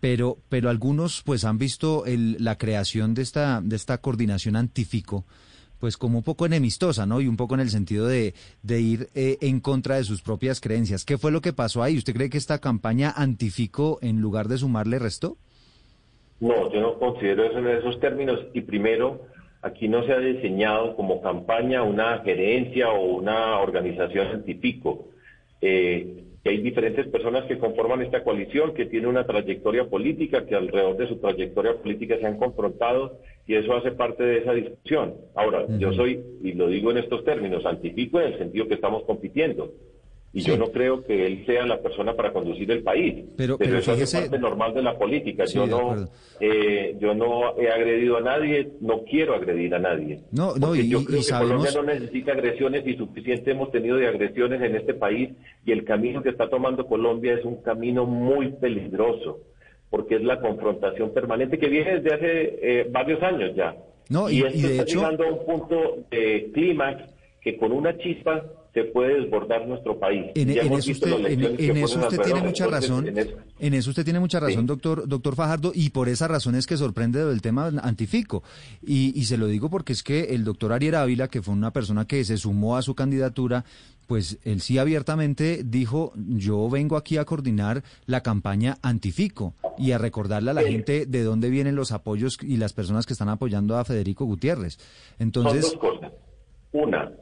[0.00, 5.24] pero, pero algunos pues han visto la creación de esta, de esta coordinación antifico
[5.78, 7.20] pues como un poco enemistosa, ¿no?
[7.20, 10.60] Y un poco en el sentido de, de ir eh, en contra de sus propias
[10.60, 11.04] creencias.
[11.04, 11.96] ¿Qué fue lo que pasó ahí?
[11.96, 15.36] ¿Usted cree que esta campaña antifico, en lugar de sumarle, restó?
[16.40, 18.40] No, yo no considero eso en esos términos.
[18.54, 19.22] Y primero,
[19.62, 25.08] aquí no se ha diseñado como campaña una gerencia o una organización antifico.
[25.60, 30.96] Eh, hay diferentes personas que conforman esta coalición, que tiene una trayectoria política, que alrededor
[30.96, 35.14] de su trayectoria política se han confrontado y eso hace parte de esa discusión.
[35.34, 39.04] Ahora, yo soy, y lo digo en estos términos, antifico en el sentido que estamos
[39.04, 39.72] compitiendo.
[40.30, 43.24] Y yo no creo que él sea la persona para conducir el país.
[43.36, 45.44] Pero, eso es parte normal de la política.
[45.46, 46.06] yo no
[46.38, 50.20] eh, yo no he agredido a nadie, no quiero agredir a nadie.
[50.30, 54.06] No, no, y, yo creo que Colombia no necesita agresiones y suficiente hemos tenido de
[54.06, 55.30] agresiones en este país
[55.64, 59.40] y el camino que está tomando Colombia es un camino muy peligroso
[59.90, 63.74] porque es la confrontación permanente que viene desde hace eh, varios años ya.
[64.10, 68.44] No, y, esto está llegando a un punto de clímax que con una chispa
[68.78, 70.26] se puede desbordar nuestro país.
[70.34, 73.06] En, eso usted, tiene mucha razón.
[73.58, 73.90] En eso.
[73.90, 77.42] usted tiene mucha razón, doctor, doctor Fajardo, y por esa razón es que sorprende del
[77.42, 78.42] tema antifico.
[78.84, 81.72] Y, y se lo digo porque es que el doctor Ariel Ávila, que fue una
[81.72, 83.64] persona que se sumó a su candidatura,
[84.06, 89.98] pues él sí abiertamente dijo, yo vengo aquí a coordinar la campaña antifico y a
[89.98, 93.76] recordarle a la gente de dónde vienen los apoyos y las personas que están apoyando
[93.76, 94.78] a Federico Gutiérrez.
[95.18, 96.12] Entonces, dos cosas.
[96.72, 97.12] Una,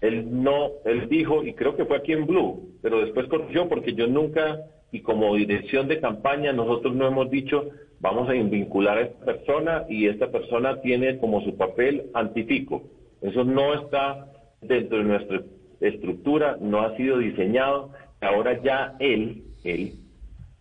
[0.00, 3.94] él no, él dijo, y creo que fue aquí en Blue, pero después corrigió porque
[3.94, 4.60] yo nunca,
[4.92, 9.84] y como dirección de campaña, nosotros no hemos dicho, vamos a vincular a esta persona
[9.88, 12.84] y esta persona tiene como su papel antifico.
[13.22, 15.42] Eso no está dentro de nuestra
[15.80, 17.90] estructura, no ha sido diseñado.
[18.20, 19.94] Ahora ya él, él,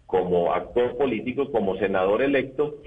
[0.06, 2.78] como actor político, como senador electo,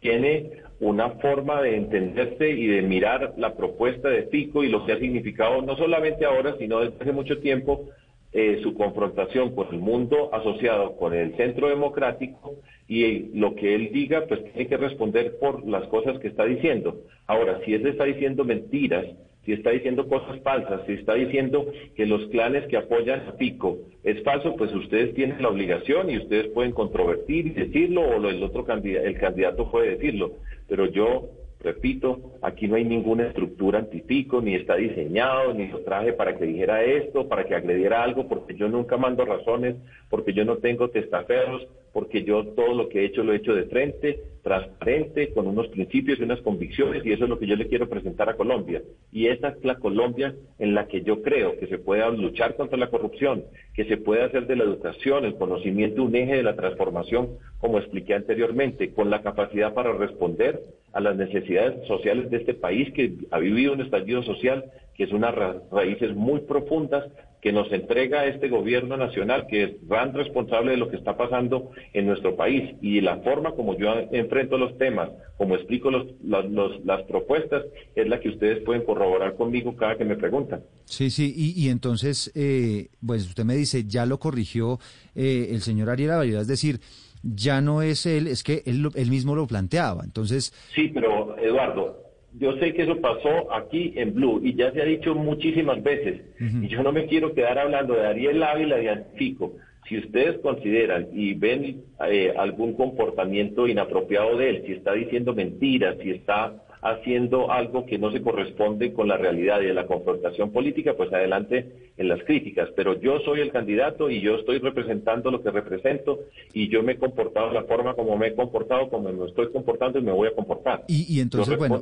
[0.00, 4.92] tiene una forma de entenderse y de mirar la propuesta de Pico y lo que
[4.92, 7.88] ha significado no solamente ahora, sino desde hace mucho tiempo
[8.32, 13.90] eh, su confrontación con el mundo asociado con el centro democrático y lo que él
[13.92, 16.98] diga, pues tiene que responder por las cosas que está diciendo.
[17.26, 19.06] Ahora, si él está diciendo mentiras,
[19.46, 23.78] si está diciendo cosas falsas, si está diciendo que los clanes que apoyan a Pico
[24.02, 28.42] es falso, pues ustedes tienen la obligación y ustedes pueden controvertir y decirlo o el
[28.42, 30.32] otro candidato, el candidato puede decirlo.
[30.68, 31.30] Pero yo
[31.60, 36.44] repito, aquí no hay ninguna estructura antipico, ni está diseñado, ni lo traje para que
[36.44, 39.76] dijera esto, para que agrediera algo, porque yo nunca mando razones,
[40.10, 43.54] porque yo no tengo testaferros, porque yo todo lo que he hecho lo he hecho
[43.54, 47.56] de frente, transparente, con unos principios y unas convicciones, y eso es lo que yo
[47.56, 48.82] le quiero presentar a Colombia.
[49.10, 52.76] Y esa es la Colombia en la que yo creo que se pueda luchar contra
[52.76, 56.54] la corrupción, que se puede hacer de la educación, el conocimiento un eje de la
[56.54, 60.60] transformación, como expliqué anteriormente, con la capacidad para responder
[60.92, 65.12] a las necesidades sociales de este país que ha vivido un estallido social que es
[65.12, 65.34] unas
[65.70, 67.04] raíces muy profundas
[67.46, 71.70] que nos entrega este gobierno nacional, que es gran responsable de lo que está pasando
[71.92, 72.74] en nuestro país.
[72.82, 77.62] Y la forma como yo enfrento los temas, como explico los, las propuestas,
[77.94, 80.64] es la que ustedes pueden corroborar conmigo cada que me preguntan.
[80.86, 84.80] Sí, sí, y, entonces, eh, pues usted me dice, ya lo corrigió
[85.14, 86.80] eh, el señor Ariel Avalleda, es decir,
[87.22, 90.02] ya no es él, es que él, él mismo lo planteaba.
[90.02, 90.52] Entonces.
[90.74, 92.05] Sí, pero Eduardo,
[92.38, 96.20] yo sé que eso pasó aquí en Blue y ya se ha dicho muchísimas veces.
[96.38, 99.54] Y yo no me quiero quedar hablando de Ariel Ávila de Antico.
[99.88, 105.96] Si ustedes consideran y ven eh, algún comportamiento inapropiado de él, si está diciendo mentiras,
[106.02, 106.54] si está
[106.90, 111.12] haciendo algo que no se corresponde con la realidad y de la confrontación política, pues
[111.12, 112.68] adelante en las críticas.
[112.76, 116.20] Pero yo soy el candidato y yo estoy representando lo que represento
[116.52, 119.50] y yo me he comportado de la forma como me he comportado, como me estoy
[119.50, 120.84] comportando y me voy a comportar.
[120.88, 121.80] Y, entonces, bueno,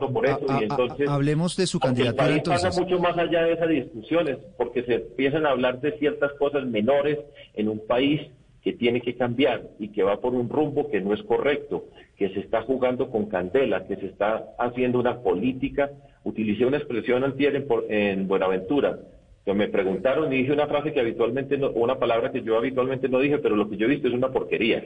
[1.09, 2.65] hablemos de su candidatura entonces.
[2.65, 6.67] pasa mucho más allá de esas discusiones, porque se empiezan a hablar de ciertas cosas
[6.67, 7.19] menores
[7.55, 8.21] en un país
[8.63, 11.85] que tiene que cambiar y que va por un rumbo que no es correcto,
[12.17, 15.91] que se está jugando con candela, que se está haciendo una política.
[16.23, 18.99] Utilicé una expresión anterior en, Buenaventura,
[19.45, 23.09] que me preguntaron y dije una frase que habitualmente, no, una palabra que yo habitualmente
[23.09, 24.85] no dije, pero lo que yo he visto es una porquería.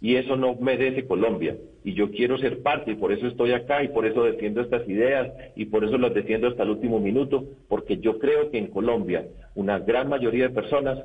[0.00, 1.56] Y eso no merece Colombia.
[1.84, 4.88] Y yo quiero ser parte y por eso estoy acá y por eso defiendo estas
[4.88, 8.68] ideas y por eso las defiendo hasta el último minuto, porque yo creo que en
[8.68, 10.98] Colombia una gran mayoría de personas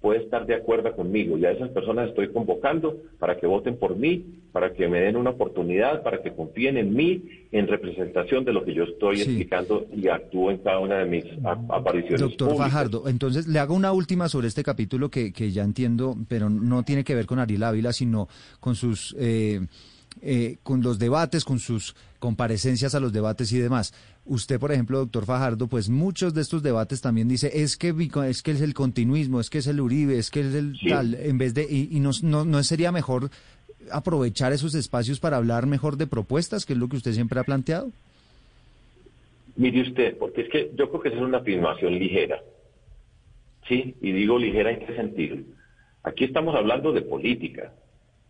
[0.00, 3.96] puede estar de acuerdo conmigo y a esas personas estoy convocando para que voten por
[3.96, 8.52] mí, para que me den una oportunidad, para que confíen en mí en representación de
[8.52, 11.24] lo que yo estoy explicando y actúo en cada una de mis
[11.68, 12.20] apariciones.
[12.20, 16.48] Doctor Fajardo, entonces le hago una última sobre este capítulo que, que ya entiendo, pero
[16.48, 19.14] no tiene que ver con Ariel Ávila, sino con sus...
[19.18, 19.60] Eh,
[20.22, 23.94] eh, con los debates, con sus comparecencias a los debates y demás.
[24.30, 27.92] Usted, por ejemplo, doctor Fajardo, pues muchos de estos debates también dice, es que
[28.28, 31.16] es que es el continuismo, es que es el Uribe, es que es el tal,
[31.16, 33.28] en vez de, y, no, no, sería mejor
[33.90, 37.42] aprovechar esos espacios para hablar mejor de propuestas, que es lo que usted siempre ha
[37.42, 37.90] planteado?
[39.56, 42.40] Mire usted, porque es que yo creo que esa es una afirmación ligera.
[43.66, 43.96] ¿Sí?
[44.00, 45.38] Y digo ligera en qué sentido.
[46.04, 47.72] Aquí estamos hablando de política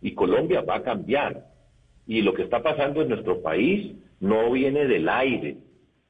[0.01, 1.45] y Colombia va a cambiar.
[2.07, 5.57] Y lo que está pasando en nuestro país no viene del aire,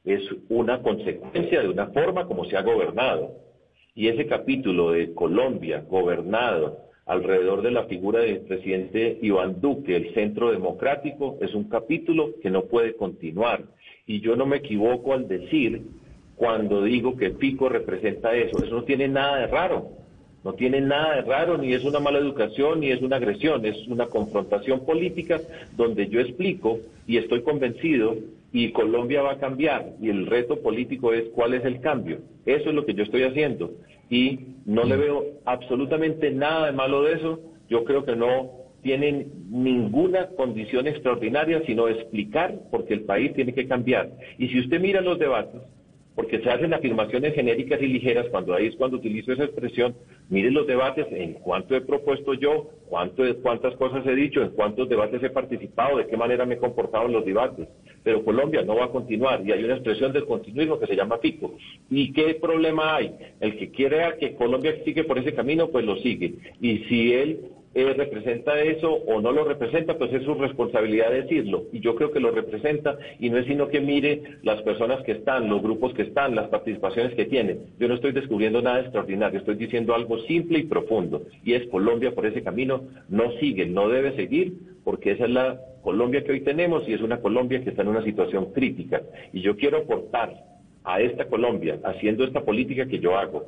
[0.03, 3.35] es una consecuencia de una forma como se ha gobernado.
[3.93, 10.13] Y ese capítulo de Colombia gobernado alrededor de la figura del presidente Iván Duque, el
[10.13, 13.63] centro democrático, es un capítulo que no puede continuar.
[14.07, 15.81] Y yo no me equivoco al decir
[16.35, 18.63] cuando digo que Pico representa eso.
[18.63, 19.89] Eso no tiene nada de raro.
[20.43, 23.87] No tiene nada de raro, ni es una mala educación, ni es una agresión, es
[23.87, 25.39] una confrontación política
[25.77, 28.15] donde yo explico y estoy convencido
[28.53, 32.19] y Colombia va a cambiar y el reto político es cuál es el cambio.
[32.45, 33.71] Eso es lo que yo estoy haciendo
[34.09, 37.39] y no le veo absolutamente nada de malo de eso.
[37.69, 43.67] Yo creo que no tienen ninguna condición extraordinaria, sino explicar porque el país tiene que
[43.67, 44.11] cambiar.
[44.37, 45.61] Y si usted mira los debates,
[46.15, 49.95] porque se hacen afirmaciones genéricas y ligeras cuando ahí es cuando utilizo esa expresión.
[50.29, 54.89] Miren los debates, en cuánto he propuesto yo, cuánto, cuántas cosas he dicho, en cuántos
[54.89, 57.67] debates he participado, de qué manera me he comportado en los debates.
[58.03, 61.19] Pero Colombia no va a continuar y hay una expresión del continuismo que se llama
[61.19, 61.55] pico.
[61.89, 63.15] ¿Y qué problema hay?
[63.39, 66.33] El que quiera que Colombia sigue por ese camino, pues lo sigue.
[66.59, 67.39] Y si él
[67.73, 71.67] eh, representa eso o no lo representa, pues es su responsabilidad decirlo.
[71.71, 75.13] Y yo creo que lo representa y no es sino que mire las personas que
[75.13, 77.67] están, los grupos que están, las participaciones que tienen.
[77.79, 81.23] Yo no estoy descubriendo nada extraordinario, estoy diciendo algo simple y profundo.
[81.45, 84.53] Y es Colombia por ese camino, no sigue, no debe seguir,
[84.83, 87.87] porque esa es la Colombia que hoy tenemos y es una Colombia que está en
[87.87, 89.01] una situación crítica.
[89.31, 90.33] Y yo quiero aportar
[90.83, 93.45] a esta Colombia, haciendo esta política que yo hago,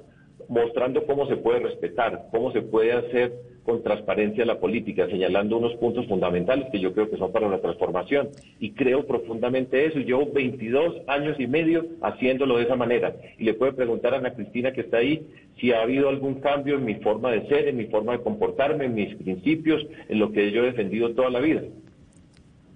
[0.47, 3.33] mostrando cómo se puede respetar, cómo se puede hacer
[3.65, 7.59] con transparencia la política, señalando unos puntos fundamentales que yo creo que son para la
[7.59, 8.29] transformación.
[8.59, 9.99] Y creo profundamente eso.
[9.99, 13.15] Llevo 22 años y medio haciéndolo de esa manera.
[13.37, 15.25] Y le puede preguntar a Ana Cristina que está ahí
[15.59, 18.85] si ha habido algún cambio en mi forma de ser, en mi forma de comportarme,
[18.85, 21.61] en mis principios, en lo que yo he defendido toda la vida.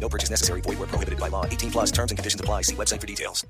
[0.00, 0.60] No purchase necessary.
[0.60, 1.44] Void where prohibited by law.
[1.46, 2.62] 18 plus terms and conditions apply.
[2.62, 3.46] See website for details.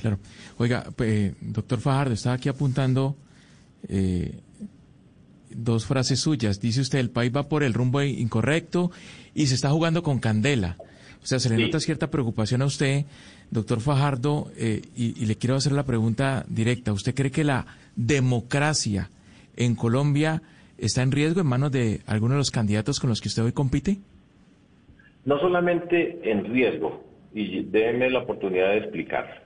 [0.00, 0.18] Claro.
[0.58, 3.16] Oiga, eh, doctor Fajardo, estaba aquí apuntando
[3.88, 4.40] eh,
[5.50, 6.60] dos frases suyas.
[6.60, 8.90] Dice usted, el país va por el rumbo incorrecto
[9.34, 10.76] y se está jugando con candela.
[11.22, 11.62] O sea, se le Sí.
[11.62, 13.04] nota cierta preocupación a usted,
[13.50, 16.92] doctor Fajardo, eh, y, y le quiero hacer la pregunta directa.
[16.92, 19.08] ¿Usted cree que la democracia
[19.54, 20.42] en Colombia
[20.78, 23.52] está en riesgo en manos de algunos de los candidatos con los que usted hoy
[23.52, 24.00] compite?
[25.24, 29.44] No solamente en riesgo, y déme la oportunidad de explicar,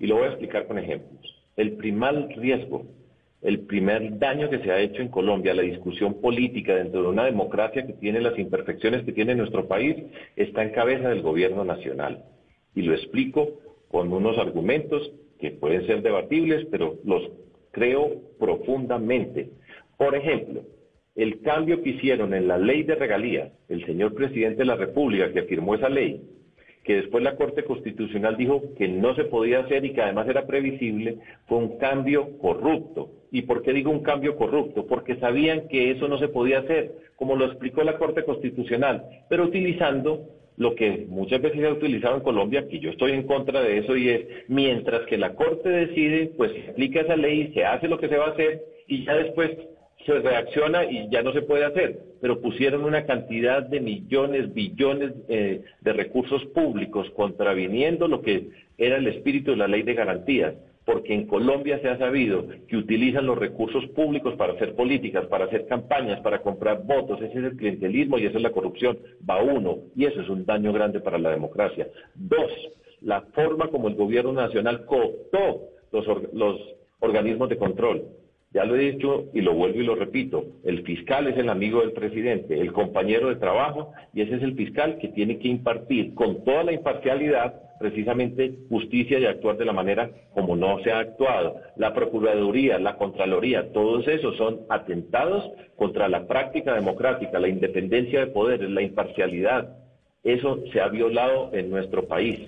[0.00, 1.22] y lo voy a explicar con ejemplos.
[1.56, 2.84] El primer riesgo,
[3.40, 7.26] el primer daño que se ha hecho en Colombia la discusión política dentro de una
[7.26, 9.96] democracia que tiene las imperfecciones que tiene nuestro país,
[10.34, 12.24] está en cabeza del gobierno nacional.
[12.74, 17.30] Y lo explico con unos argumentos que pueden ser debatibles, pero los
[17.70, 19.50] creo profundamente.
[19.96, 20.62] Por ejemplo,
[21.14, 25.32] el cambio que hicieron en la ley de regalías, el señor presidente de la República
[25.32, 26.20] que firmó esa ley,
[26.82, 30.46] que después la Corte Constitucional dijo que no se podía hacer y que además era
[30.46, 33.10] previsible, fue un cambio corrupto.
[33.30, 34.86] ¿Y por qué digo un cambio corrupto?
[34.86, 39.44] Porque sabían que eso no se podía hacer, como lo explicó la Corte Constitucional, pero
[39.44, 43.62] utilizando lo que muchas veces se ha utilizado en Colombia, que yo estoy en contra
[43.62, 47.64] de eso, y es mientras que la Corte decide, pues se aplica esa ley, se
[47.64, 49.50] hace lo que se va a hacer, y ya después
[50.06, 55.12] se reacciona y ya no se puede hacer, pero pusieron una cantidad de millones, billones
[55.28, 60.54] eh, de recursos públicos contraviniendo lo que era el espíritu de la ley de garantías,
[60.84, 65.46] porque en Colombia se ha sabido que utilizan los recursos públicos para hacer políticas, para
[65.46, 69.42] hacer campañas, para comprar votos, ese es el clientelismo y esa es la corrupción, va
[69.42, 71.88] uno, y eso es un daño grande para la democracia.
[72.14, 72.50] Dos,
[73.00, 75.62] la forma como el gobierno nacional cooptó
[75.92, 76.60] los, or- los
[77.00, 78.02] organismos de control.
[78.54, 81.80] Ya lo he dicho y lo vuelvo y lo repito, el fiscal es el amigo
[81.80, 86.14] del presidente, el compañero de trabajo, y ese es el fiscal que tiene que impartir
[86.14, 91.00] con toda la imparcialidad precisamente justicia y actuar de la manera como no se ha
[91.00, 91.56] actuado.
[91.76, 98.28] La Procuraduría, la Contraloría, todos esos son atentados contra la práctica democrática, la independencia de
[98.28, 99.78] poderes, la imparcialidad.
[100.22, 102.38] Eso se ha violado en nuestro país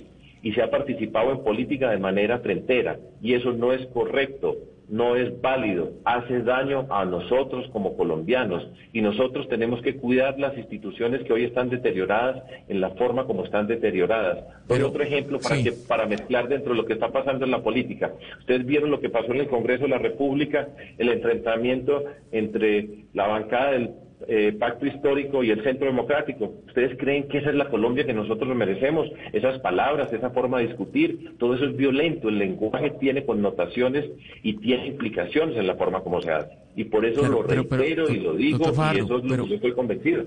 [0.41, 4.57] y se ha participado en política de manera frentera y eso no es correcto,
[4.89, 10.57] no es válido, hace daño a nosotros como colombianos y nosotros tenemos que cuidar las
[10.57, 14.45] instituciones que hoy están deterioradas en la forma como están deterioradas.
[14.69, 15.65] Doy otro ejemplo para, sí.
[15.65, 18.13] que, para mezclar dentro de lo que está pasando en la política.
[18.39, 20.69] Ustedes vieron lo que pasó en el Congreso de la República,
[20.99, 23.91] el enfrentamiento entre la bancada del
[24.29, 26.55] eh, pacto histórico y el centro democrático.
[26.67, 29.09] ¿Ustedes creen que esa es la Colombia que nosotros nos merecemos?
[29.33, 32.29] Esas palabras, esa forma de discutir, todo eso es violento.
[32.29, 34.05] El lenguaje tiene connotaciones
[34.43, 36.51] y tiene implicaciones en la forma como se hace.
[36.77, 39.45] Y por eso Pero- lo pero- pero, reitero y lo digo y eso es lo
[39.45, 40.25] que yo estoy convencido.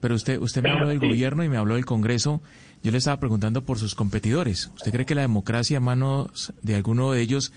[0.00, 1.06] Pero usted, usted me habló del Sí.
[1.08, 2.40] gobierno y me habló del Congreso.
[2.82, 4.72] Yo le estaba preguntando por sus competidores.
[4.74, 7.52] ¿Usted cree que la democracia en manos de alguno de ellos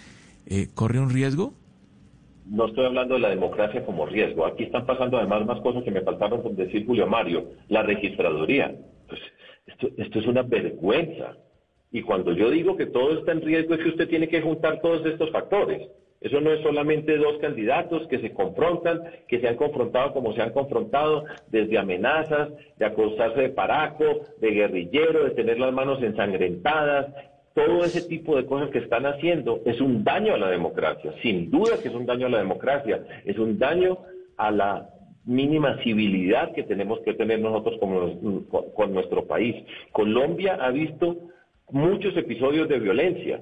[0.47, 1.53] eh, corre un riesgo?
[2.45, 4.45] No estoy hablando de la democracia como riesgo.
[4.45, 7.51] Aquí están pasando además más cosas que me faltaron por decir Julio Mario.
[7.69, 8.75] La registraduría.
[9.07, 9.19] Pues
[9.65, 11.37] esto, esto es una vergüenza.
[11.91, 14.81] Y cuando yo digo que todo está en riesgo es que usted tiene que juntar
[14.81, 15.89] todos estos factores.
[16.21, 20.41] Eso no es solamente dos candidatos que se confrontan, que se han confrontado como se
[20.41, 27.13] han confrontado, desde amenazas, de acostarse de paraco, de guerrillero, de tener las manos ensangrentadas,
[27.55, 31.49] todo ese tipo de cosas que están haciendo es un daño a la democracia, sin
[31.49, 33.97] duda que es un daño a la democracia, es un daño
[34.37, 34.89] a la
[35.25, 39.55] mínima civilidad que tenemos que tener nosotros como- con, con nuestro país.
[39.93, 41.15] Colombia ha visto
[41.71, 43.39] muchos episodios de violencia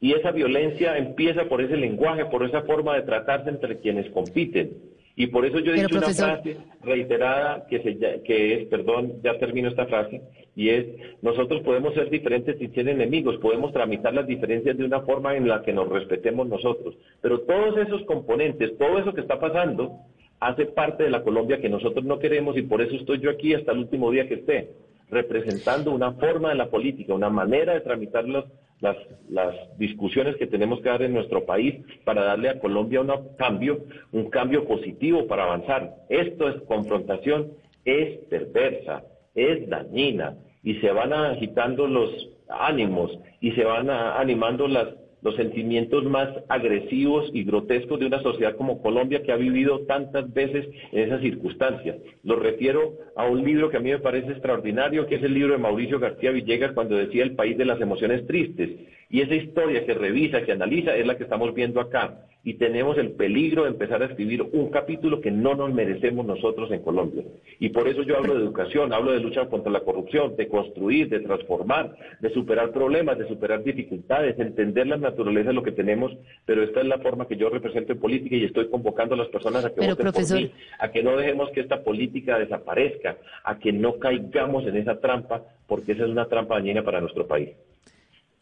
[0.00, 4.70] y esa violencia empieza por ese lenguaje, por esa forma de tratarse entre quienes compiten.
[5.16, 9.38] Y por eso yo he dicho una frase reiterada que, se, que es, perdón, ya
[9.38, 10.22] termino esta frase,
[10.56, 10.86] y es,
[11.22, 15.48] nosotros podemos ser diferentes sin ser enemigos, podemos tramitar las diferencias de una forma en
[15.48, 16.96] la que nos respetemos nosotros.
[17.20, 20.00] Pero todos esos componentes, todo eso que está pasando,
[20.40, 23.54] hace parte de la Colombia que nosotros no queremos y por eso estoy yo aquí
[23.54, 24.70] hasta el último día que esté,
[25.10, 28.44] representando una forma de la política, una manera de tramitar los,
[28.80, 28.96] las,
[29.28, 33.84] las discusiones que tenemos que dar en nuestro país para darle a Colombia un cambio,
[34.12, 35.94] un cambio positivo para avanzar.
[36.08, 37.52] Esto es confrontación,
[37.84, 39.04] es perversa,
[39.34, 42.10] es dañina y se van agitando los
[42.48, 44.88] ánimos y se van animando las
[45.24, 50.32] los sentimientos más agresivos y grotescos de una sociedad como Colombia que ha vivido tantas
[50.32, 51.96] veces en esas circunstancias.
[52.22, 55.54] Lo refiero a un libro que a mí me parece extraordinario, que es el libro
[55.54, 58.70] de Mauricio García Villegas cuando decía El país de las emociones tristes
[59.14, 62.26] y esa historia que revisa, que analiza, es la que estamos viendo acá.
[62.42, 66.68] Y tenemos el peligro de empezar a escribir un capítulo que no nos merecemos nosotros
[66.72, 67.22] en Colombia.
[67.60, 71.10] Y por eso yo hablo de educación, hablo de lucha contra la corrupción, de construir,
[71.10, 75.70] de transformar, de superar problemas, de superar dificultades, de entender la naturaleza de lo que
[75.70, 76.10] tenemos.
[76.44, 79.28] Pero esta es la forma que yo represento en política y estoy convocando a las
[79.28, 80.50] personas a que voten por mí,
[80.80, 85.44] a que no dejemos que esta política desaparezca, a que no caigamos en esa trampa,
[85.68, 87.50] porque esa es una trampa dañina para nuestro país.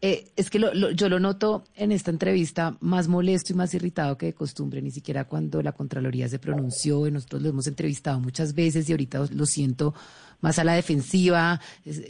[0.05, 3.73] Eh, es que lo, lo, yo lo noto en esta entrevista más molesto y más
[3.73, 7.69] irritado que de costumbre, ni siquiera cuando la Contraloría se pronunció y nosotros lo hemos
[7.69, 9.95] entrevistado muchas veces y ahorita lo siento
[10.41, 11.61] más a la defensiva,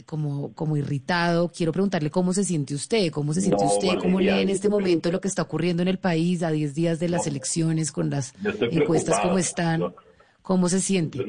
[0.07, 1.49] como, como irritado.
[1.49, 5.11] Quiero preguntarle cómo se siente usted, cómo se siente usted, cómo lee en este momento
[5.11, 8.33] lo que está ocurriendo en el país a 10 días de las elecciones, con las
[8.71, 9.93] encuestas como están,
[10.41, 11.23] cómo se siente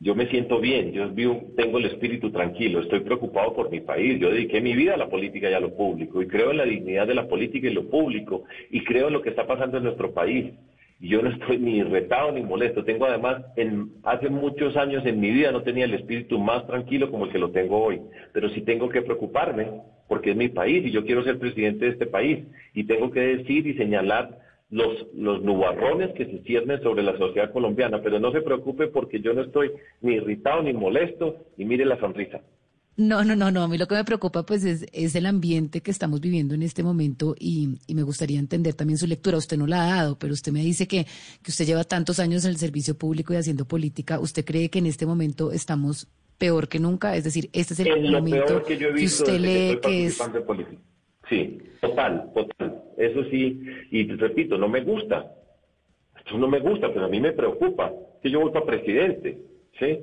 [0.00, 4.20] yo me siento bien, yo vivo, tengo el espíritu tranquilo, estoy preocupado por mi país,
[4.20, 6.64] yo dediqué mi vida a la política y a lo público, y creo en la
[6.64, 9.84] dignidad de la política y lo público, y creo en lo que está pasando en
[9.84, 10.52] nuestro país.
[11.00, 15.20] Y yo no estoy ni retado ni molesto, tengo además, en, hace muchos años en
[15.20, 18.00] mi vida no tenía el espíritu más tranquilo como el que lo tengo hoy,
[18.32, 19.66] pero sí tengo que preocuparme,
[20.06, 23.20] porque es mi país y yo quiero ser presidente de este país, y tengo que
[23.20, 28.32] decir y señalar los, los nubarrones que se ciernen sobre la sociedad colombiana, pero no
[28.32, 32.40] se preocupe porque yo no estoy ni irritado ni molesto, y mire la sonrisa.
[32.98, 33.62] No, no, no, no.
[33.62, 36.64] A mí lo que me preocupa pues es, es el ambiente que estamos viviendo en
[36.64, 39.38] este momento y, y, me gustaría entender también su lectura.
[39.38, 42.44] Usted no la ha dado, pero usted me dice que, que usted lleva tantos años
[42.44, 44.18] en el servicio público y haciendo política.
[44.18, 46.08] ¿Usted cree que en este momento estamos
[46.38, 47.14] peor que nunca?
[47.14, 50.20] Es decir, este es el momento que, yo he visto usted lee que, que es...
[51.28, 52.82] Sí, total, total.
[52.96, 55.32] Eso sí, y te repito, no me gusta.
[56.16, 59.38] Esto no me gusta, pero a mí me preocupa que yo voy para presidente,
[59.78, 59.98] ¿sí?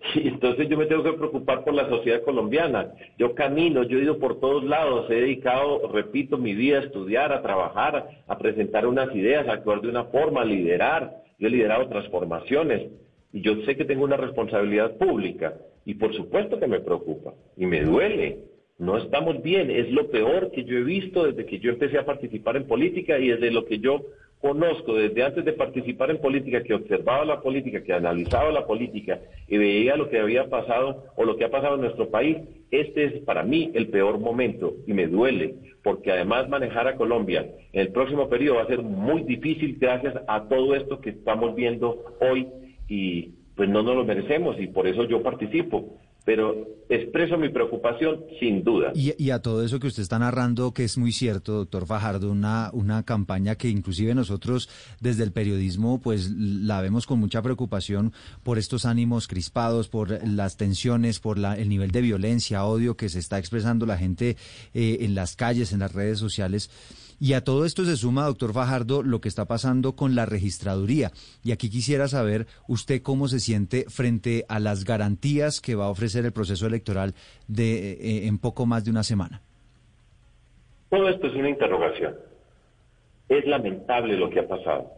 [0.14, 2.92] Y entonces yo me tengo que preocupar por la sociedad colombiana.
[3.18, 7.32] Yo camino, yo he ido por todos lados, he dedicado, repito, mi vida a estudiar,
[7.32, 11.22] a trabajar, a presentar unas ideas, a actuar de una forma, a liderar.
[11.38, 12.90] Yo he liderado transformaciones
[13.32, 15.54] y yo sé que tengo una responsabilidad pública
[15.84, 18.38] y por supuesto que me preocupa y me duele
[18.78, 22.06] no estamos bien, es lo peor que yo he visto desde que yo empecé a
[22.06, 24.02] participar en política y desde lo que yo
[24.40, 29.18] conozco, desde antes de participar en política, que observaba la política, que analizaba la política
[29.48, 32.36] y veía lo que había pasado o lo que ha pasado en nuestro país,
[32.70, 37.50] este es para mí el peor momento y me duele, porque además manejar a Colombia
[37.72, 41.56] en el próximo periodo va a ser muy difícil gracias a todo esto que estamos
[41.56, 42.46] viendo hoy
[42.86, 45.98] y pues no nos lo merecemos y por eso yo participo
[46.28, 46.54] pero
[46.90, 48.92] expreso mi preocupación sin duda.
[48.94, 52.30] Y, y, a todo eso que usted está narrando, que es muy cierto, doctor Fajardo,
[52.30, 54.68] una, una campaña que inclusive nosotros
[55.00, 58.12] desde el periodismo pues la vemos con mucha preocupación
[58.42, 63.08] por estos ánimos crispados, por las tensiones, por la, el nivel de violencia, odio que
[63.08, 64.36] se está expresando la gente
[64.74, 66.70] eh, en las calles, en las redes sociales.
[67.20, 71.10] Y a todo esto se suma, doctor Fajardo, lo que está pasando con la registraduría.
[71.42, 75.90] Y aquí quisiera saber usted cómo se siente frente a las garantías que va a
[75.90, 77.14] ofrecer el proceso electoral
[77.48, 79.40] de, eh, eh, en poco más de una semana.
[80.90, 82.14] Todo esto es una interrogación.
[83.28, 84.97] Es lamentable lo que ha pasado.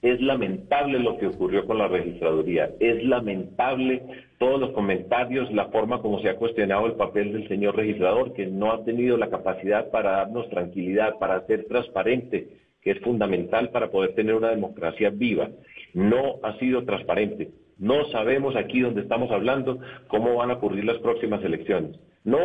[0.00, 4.02] Es lamentable lo que ocurrió con la registraduría, es lamentable
[4.38, 8.46] todos los comentarios, la forma como se ha cuestionado el papel del señor registrador, que
[8.46, 12.46] no ha tenido la capacidad para darnos tranquilidad, para ser transparente,
[12.80, 15.50] que es fundamental para poder tener una democracia viva.
[15.94, 17.50] No ha sido transparente.
[17.78, 21.98] No sabemos aquí donde estamos hablando cómo van a ocurrir las próximas elecciones.
[22.24, 22.38] No,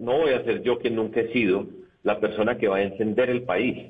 [0.00, 1.66] voy a ser yo que nunca he sido
[2.02, 3.86] la persona que va a encender el país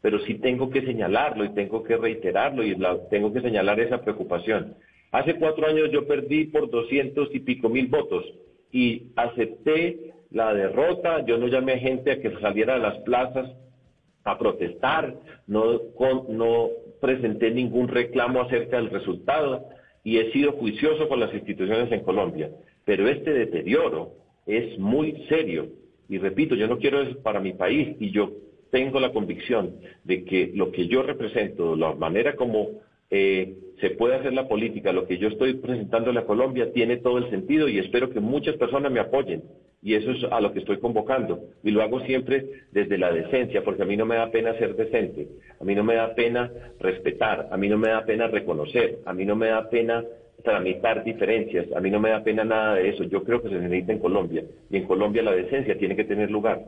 [0.00, 4.02] pero sí tengo que señalarlo y tengo que reiterarlo y la, tengo que señalar esa
[4.02, 4.74] preocupación.
[5.12, 8.24] Hace cuatro años yo perdí por doscientos y pico mil votos
[8.72, 13.50] y acepté la derrota, yo no llamé a gente a que saliera a las plazas
[14.24, 16.68] a protestar, no, con, no
[17.00, 19.66] presenté ningún reclamo acerca del resultado
[20.04, 22.50] y he sido juicioso con las instituciones en Colombia.
[22.84, 24.12] Pero este deterioro
[24.46, 25.68] es muy serio.
[26.08, 28.32] Y repito, yo no quiero eso para mi país y yo
[28.70, 32.68] tengo la convicción de que lo que yo represento, la manera como
[33.10, 37.18] eh, se puede hacer la política, lo que yo estoy presentándole a Colombia, tiene todo
[37.18, 39.42] el sentido y espero que muchas personas me apoyen.
[39.82, 41.40] Y eso es a lo que estoy convocando.
[41.64, 44.76] Y lo hago siempre desde la decencia, porque a mí no me da pena ser
[44.76, 45.26] decente,
[45.58, 49.14] a mí no me da pena respetar, a mí no me da pena reconocer, a
[49.14, 50.04] mí no me da pena
[50.44, 53.04] tramitar diferencias, a mí no me da pena nada de eso.
[53.04, 54.44] Yo creo que se necesita en Colombia.
[54.70, 56.60] Y en Colombia la decencia tiene que tener lugar.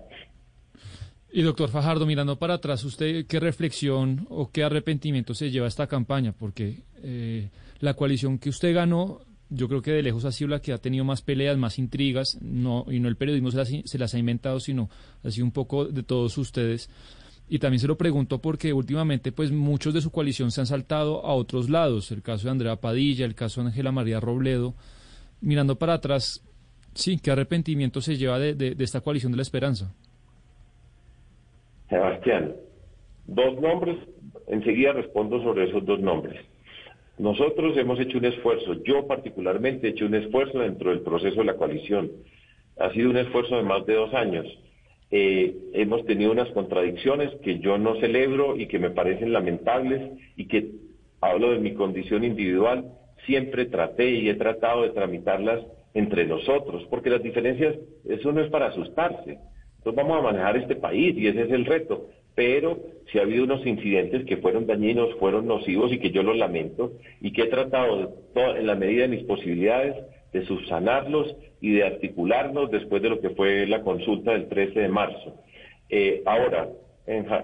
[1.34, 5.68] Y doctor Fajardo, mirando para atrás, ¿usted qué reflexión o qué arrepentimiento se lleva a
[5.68, 6.32] esta campaña?
[6.32, 7.48] Porque eh,
[7.80, 10.78] la coalición que usted ganó, yo creo que de lejos ha sido la que ha
[10.78, 14.18] tenido más peleas, más intrigas, no, y no el periodismo se las, se las ha
[14.18, 14.90] inventado, sino
[15.24, 16.90] ha sido un poco de todos ustedes.
[17.48, 21.24] Y también se lo pregunto porque últimamente pues muchos de su coalición se han saltado
[21.24, 24.74] a otros lados, el caso de Andrea Padilla, el caso de Ángela María Robledo.
[25.40, 26.42] Mirando para atrás,
[26.94, 29.94] sí, ¿qué arrepentimiento se lleva de, de esta coalición de la esperanza?
[31.92, 32.54] Sebastián,
[33.26, 33.98] dos nombres,
[34.46, 36.40] enseguida respondo sobre esos dos nombres.
[37.18, 41.44] Nosotros hemos hecho un esfuerzo, yo particularmente he hecho un esfuerzo dentro del proceso de
[41.44, 42.10] la coalición.
[42.78, 44.46] Ha sido un esfuerzo de más de dos años.
[45.10, 50.46] Eh, hemos tenido unas contradicciones que yo no celebro y que me parecen lamentables y
[50.46, 50.70] que,
[51.20, 52.90] hablo de mi condición individual,
[53.26, 55.60] siempre traté y he tratado de tramitarlas
[55.92, 57.76] entre nosotros, porque las diferencias,
[58.08, 59.38] eso no es para asustarse.
[59.84, 62.06] Entonces vamos a manejar este país y ese es el reto.
[62.36, 62.78] Pero
[63.10, 66.92] si ha habido unos incidentes que fueron dañinos, fueron nocivos y que yo los lamento
[67.20, 69.96] y que he tratado en la medida de mis posibilidades
[70.32, 74.88] de subsanarlos y de articularlos después de lo que fue la consulta del 13 de
[74.88, 75.34] marzo.
[75.90, 76.68] Eh, ahora,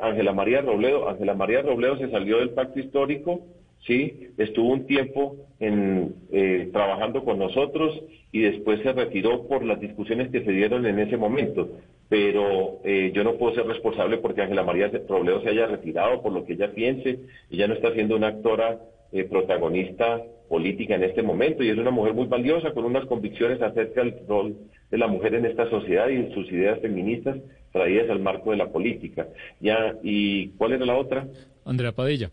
[0.00, 3.42] Ángela María Robledo, Ángela María Robledo se salió del pacto histórico,
[3.84, 10.30] sí, estuvo un tiempo eh, trabajando con nosotros y después se retiró por las discusiones
[10.30, 11.68] que se dieron en ese momento
[12.08, 16.32] pero eh, yo no puedo ser responsable porque Ángela María Robledo se haya retirado por
[16.32, 17.20] lo que ella piense.
[17.50, 18.80] Ella no está siendo una actora
[19.12, 23.60] eh, protagonista política en este momento y es una mujer muy valiosa con unas convicciones
[23.60, 24.56] acerca del rol
[24.90, 27.36] de la mujer en esta sociedad y sus ideas feministas
[27.72, 29.28] traídas al marco de la política.
[29.60, 31.28] Ya, ¿Y cuál era la otra?
[31.66, 32.30] Andrea Padilla.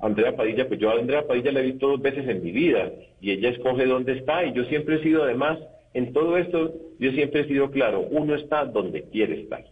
[0.00, 2.92] Andrea Padilla, pues yo a Andrea Padilla la he visto dos veces en mi vida
[3.20, 5.58] y ella escoge dónde está y yo siempre he sido además
[5.94, 9.64] en todo esto yo siempre he sido claro, uno está donde quiere estar.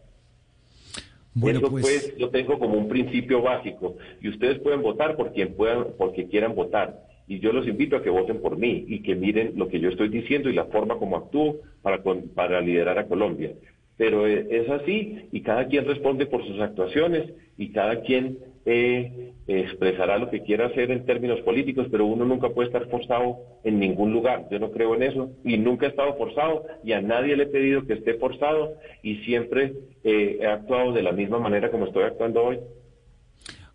[1.35, 1.85] Bueno, Eso pues...
[1.85, 6.29] pues yo tengo como un principio básico y ustedes pueden votar por quien puedan, porque
[6.29, 7.05] quieran votar.
[7.29, 9.91] Y yo los invito a que voten por mí y que miren lo que yo
[9.91, 12.03] estoy diciendo y la forma como actúo para,
[12.35, 13.53] para liderar a Colombia.
[13.99, 19.33] Pero eh, es así y cada quien responde por sus actuaciones y cada quien eh,
[19.47, 23.79] expresará lo que quiera hacer en términos políticos, pero uno nunca puede estar forzado en
[23.79, 24.49] ningún lugar.
[24.51, 27.49] Yo no creo en eso y nunca he estado forzado y a nadie le he
[27.49, 29.73] pedido que esté forzado y siempre
[30.05, 32.59] eh, he actuado de la misma manera como estoy actuando hoy.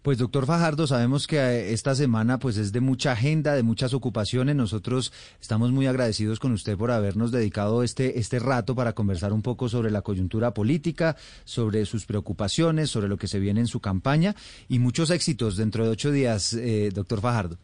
[0.01, 3.93] Pues doctor Fajardo, sabemos que eh, esta semana pues es de mucha agenda, de muchas
[3.93, 4.55] ocupaciones.
[4.55, 9.43] Nosotros estamos muy agradecidos con usted por habernos dedicado este, este rato para conversar un
[9.43, 13.79] poco sobre la coyuntura política, sobre sus preocupaciones, sobre lo que se viene en su
[13.79, 14.33] campaña
[14.67, 17.57] y muchos éxitos dentro de ocho días, eh, doctor Fajardo.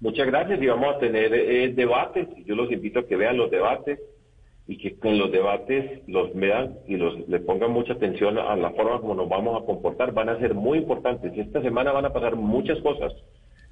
[0.00, 2.26] Muchas gracias y vamos a tener eh, debates.
[2.46, 4.00] Yo los invito a que vean los debates
[4.70, 8.70] y que en los debates los vean y los le pongan mucha atención a la
[8.70, 10.12] forma como nos vamos a comportar.
[10.12, 11.36] Van a ser muy importantes.
[11.36, 13.12] Y esta semana van a pasar muchas cosas.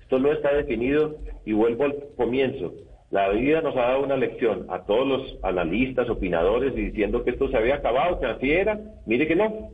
[0.02, 2.74] Esto no está definido y vuelvo al comienzo.
[3.12, 7.48] La vida nos ha dado una lección a todos los analistas, opinadores, diciendo que esto
[7.48, 8.80] se había acabado, que así era.
[9.06, 9.70] Mire que no.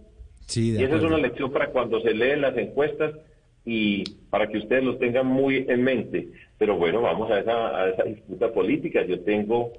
[0.47, 3.15] Sí, y esa es una lección para cuando se leen las encuestas
[3.65, 6.29] y para que ustedes los tengan muy en mente.
[6.59, 9.07] Pero bueno, vamos a esa, a esa disputa política.
[9.07, 9.73] Yo tengo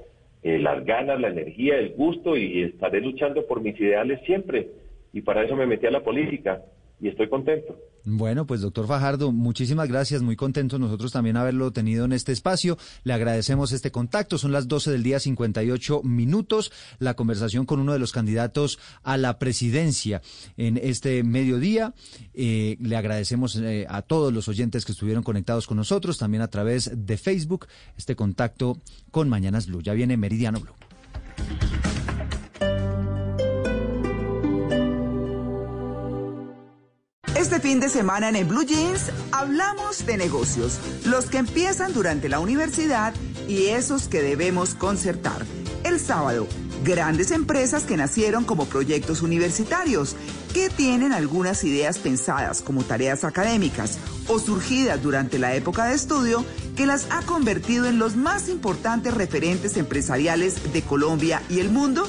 [0.44, 4.68] eh, las ganas, la energía, el gusto y estaré luchando por mis ideales siempre.
[5.14, 6.62] Y para eso me metí a la política
[7.00, 7.78] y estoy contento.
[8.08, 12.78] Bueno, pues doctor Fajardo, muchísimas gracias, muy contentos nosotros también haberlo tenido en este espacio.
[13.04, 17.94] Le agradecemos este contacto, son las 12 del día 58 minutos, la conversación con uno
[17.94, 20.22] de los candidatos a la presidencia
[20.56, 21.96] en este mediodía.
[22.36, 26.50] Eh, le agradecemos eh, a todos los oyentes que estuvieron conectados con nosotros, también a
[26.50, 27.66] través de Facebook,
[27.98, 28.78] este contacto
[29.10, 29.82] con Mañanas Blue.
[29.82, 30.76] Ya viene Meridiano Blue.
[37.66, 42.38] Fin de semana en el Blue Jeans hablamos de negocios, los que empiezan durante la
[42.38, 43.12] universidad
[43.48, 45.44] y esos que debemos concertar.
[45.84, 46.46] El sábado,
[46.84, 50.16] grandes empresas que nacieron como proyectos universitarios,
[50.54, 53.98] que tienen algunas ideas pensadas como tareas académicas
[54.28, 56.46] o surgidas durante la época de estudio
[56.76, 62.08] que las ha convertido en los más importantes referentes empresariales de Colombia y el mundo.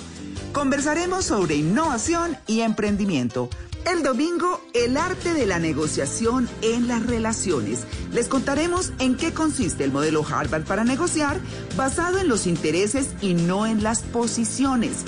[0.52, 3.48] Conversaremos sobre innovación y emprendimiento
[3.86, 7.86] El domingo, el arte de la negociación en las relaciones.
[8.12, 11.38] Les contaremos en qué consiste el modelo Harvard para negociar
[11.76, 15.04] basado en los intereses y no en las posiciones.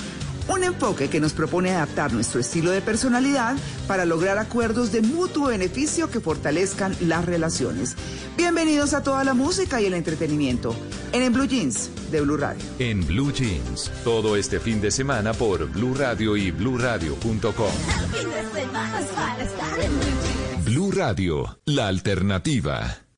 [0.49, 3.55] Un enfoque que nos propone adaptar nuestro estilo de personalidad
[3.87, 7.95] para lograr acuerdos de mutuo beneficio que fortalezcan las relaciones.
[8.35, 10.75] Bienvenidos a toda la música y el entretenimiento
[11.11, 12.63] en En Blue Jeans de Blue Radio.
[12.79, 17.71] En Blue Jeans, todo este fin de semana por Blue Radio y bluradio.com.
[20.65, 23.08] Blue Radio, la alternativa.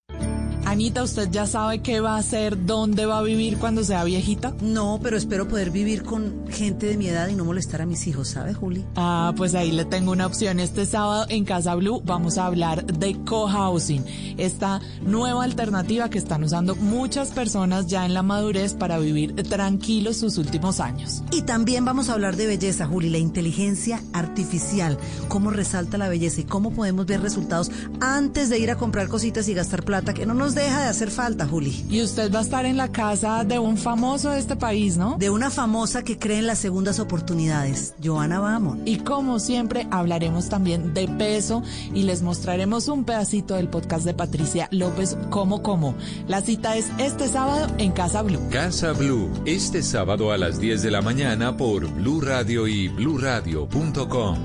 [0.72, 4.54] Anita, ¿usted ya sabe qué va a hacer, dónde va a vivir cuando sea viejita?
[4.62, 8.08] No, pero espero poder vivir con gente de mi edad y no molestar a mis
[8.08, 8.86] hijos, ¿sabe, Juli?
[8.96, 10.62] Ah, pues ahí le tengo una opción.
[10.62, 14.06] Este sábado en Casa Blue vamos a hablar de cohousing,
[14.38, 20.16] esta nueva alternativa que están usando muchas personas ya en la madurez para vivir tranquilos
[20.16, 21.22] sus últimos años.
[21.32, 24.98] Y también vamos a hablar de belleza, Juli, la inteligencia artificial,
[25.28, 29.50] cómo resalta la belleza y cómo podemos ver resultados antes de ir a comprar cositas
[29.50, 31.86] y gastar plata que no nos deja de hacer falta, Juli.
[31.90, 35.18] Y usted va a estar en la casa de un famoso de este país, ¿no?
[35.18, 38.82] De una famosa que cree en las segundas oportunidades, Joana Bamon.
[38.86, 44.14] Y como siempre, hablaremos también de peso y les mostraremos un pedacito del podcast de
[44.14, 45.96] Patricia López, Como Como.
[46.28, 48.42] La cita es este sábado en Casa Blue.
[48.50, 54.38] Casa Blue, este sábado a las 10 de la mañana por Blue Radio y bluradio.com.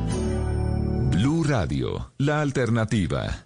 [1.10, 3.45] Blue Radio, la alternativa.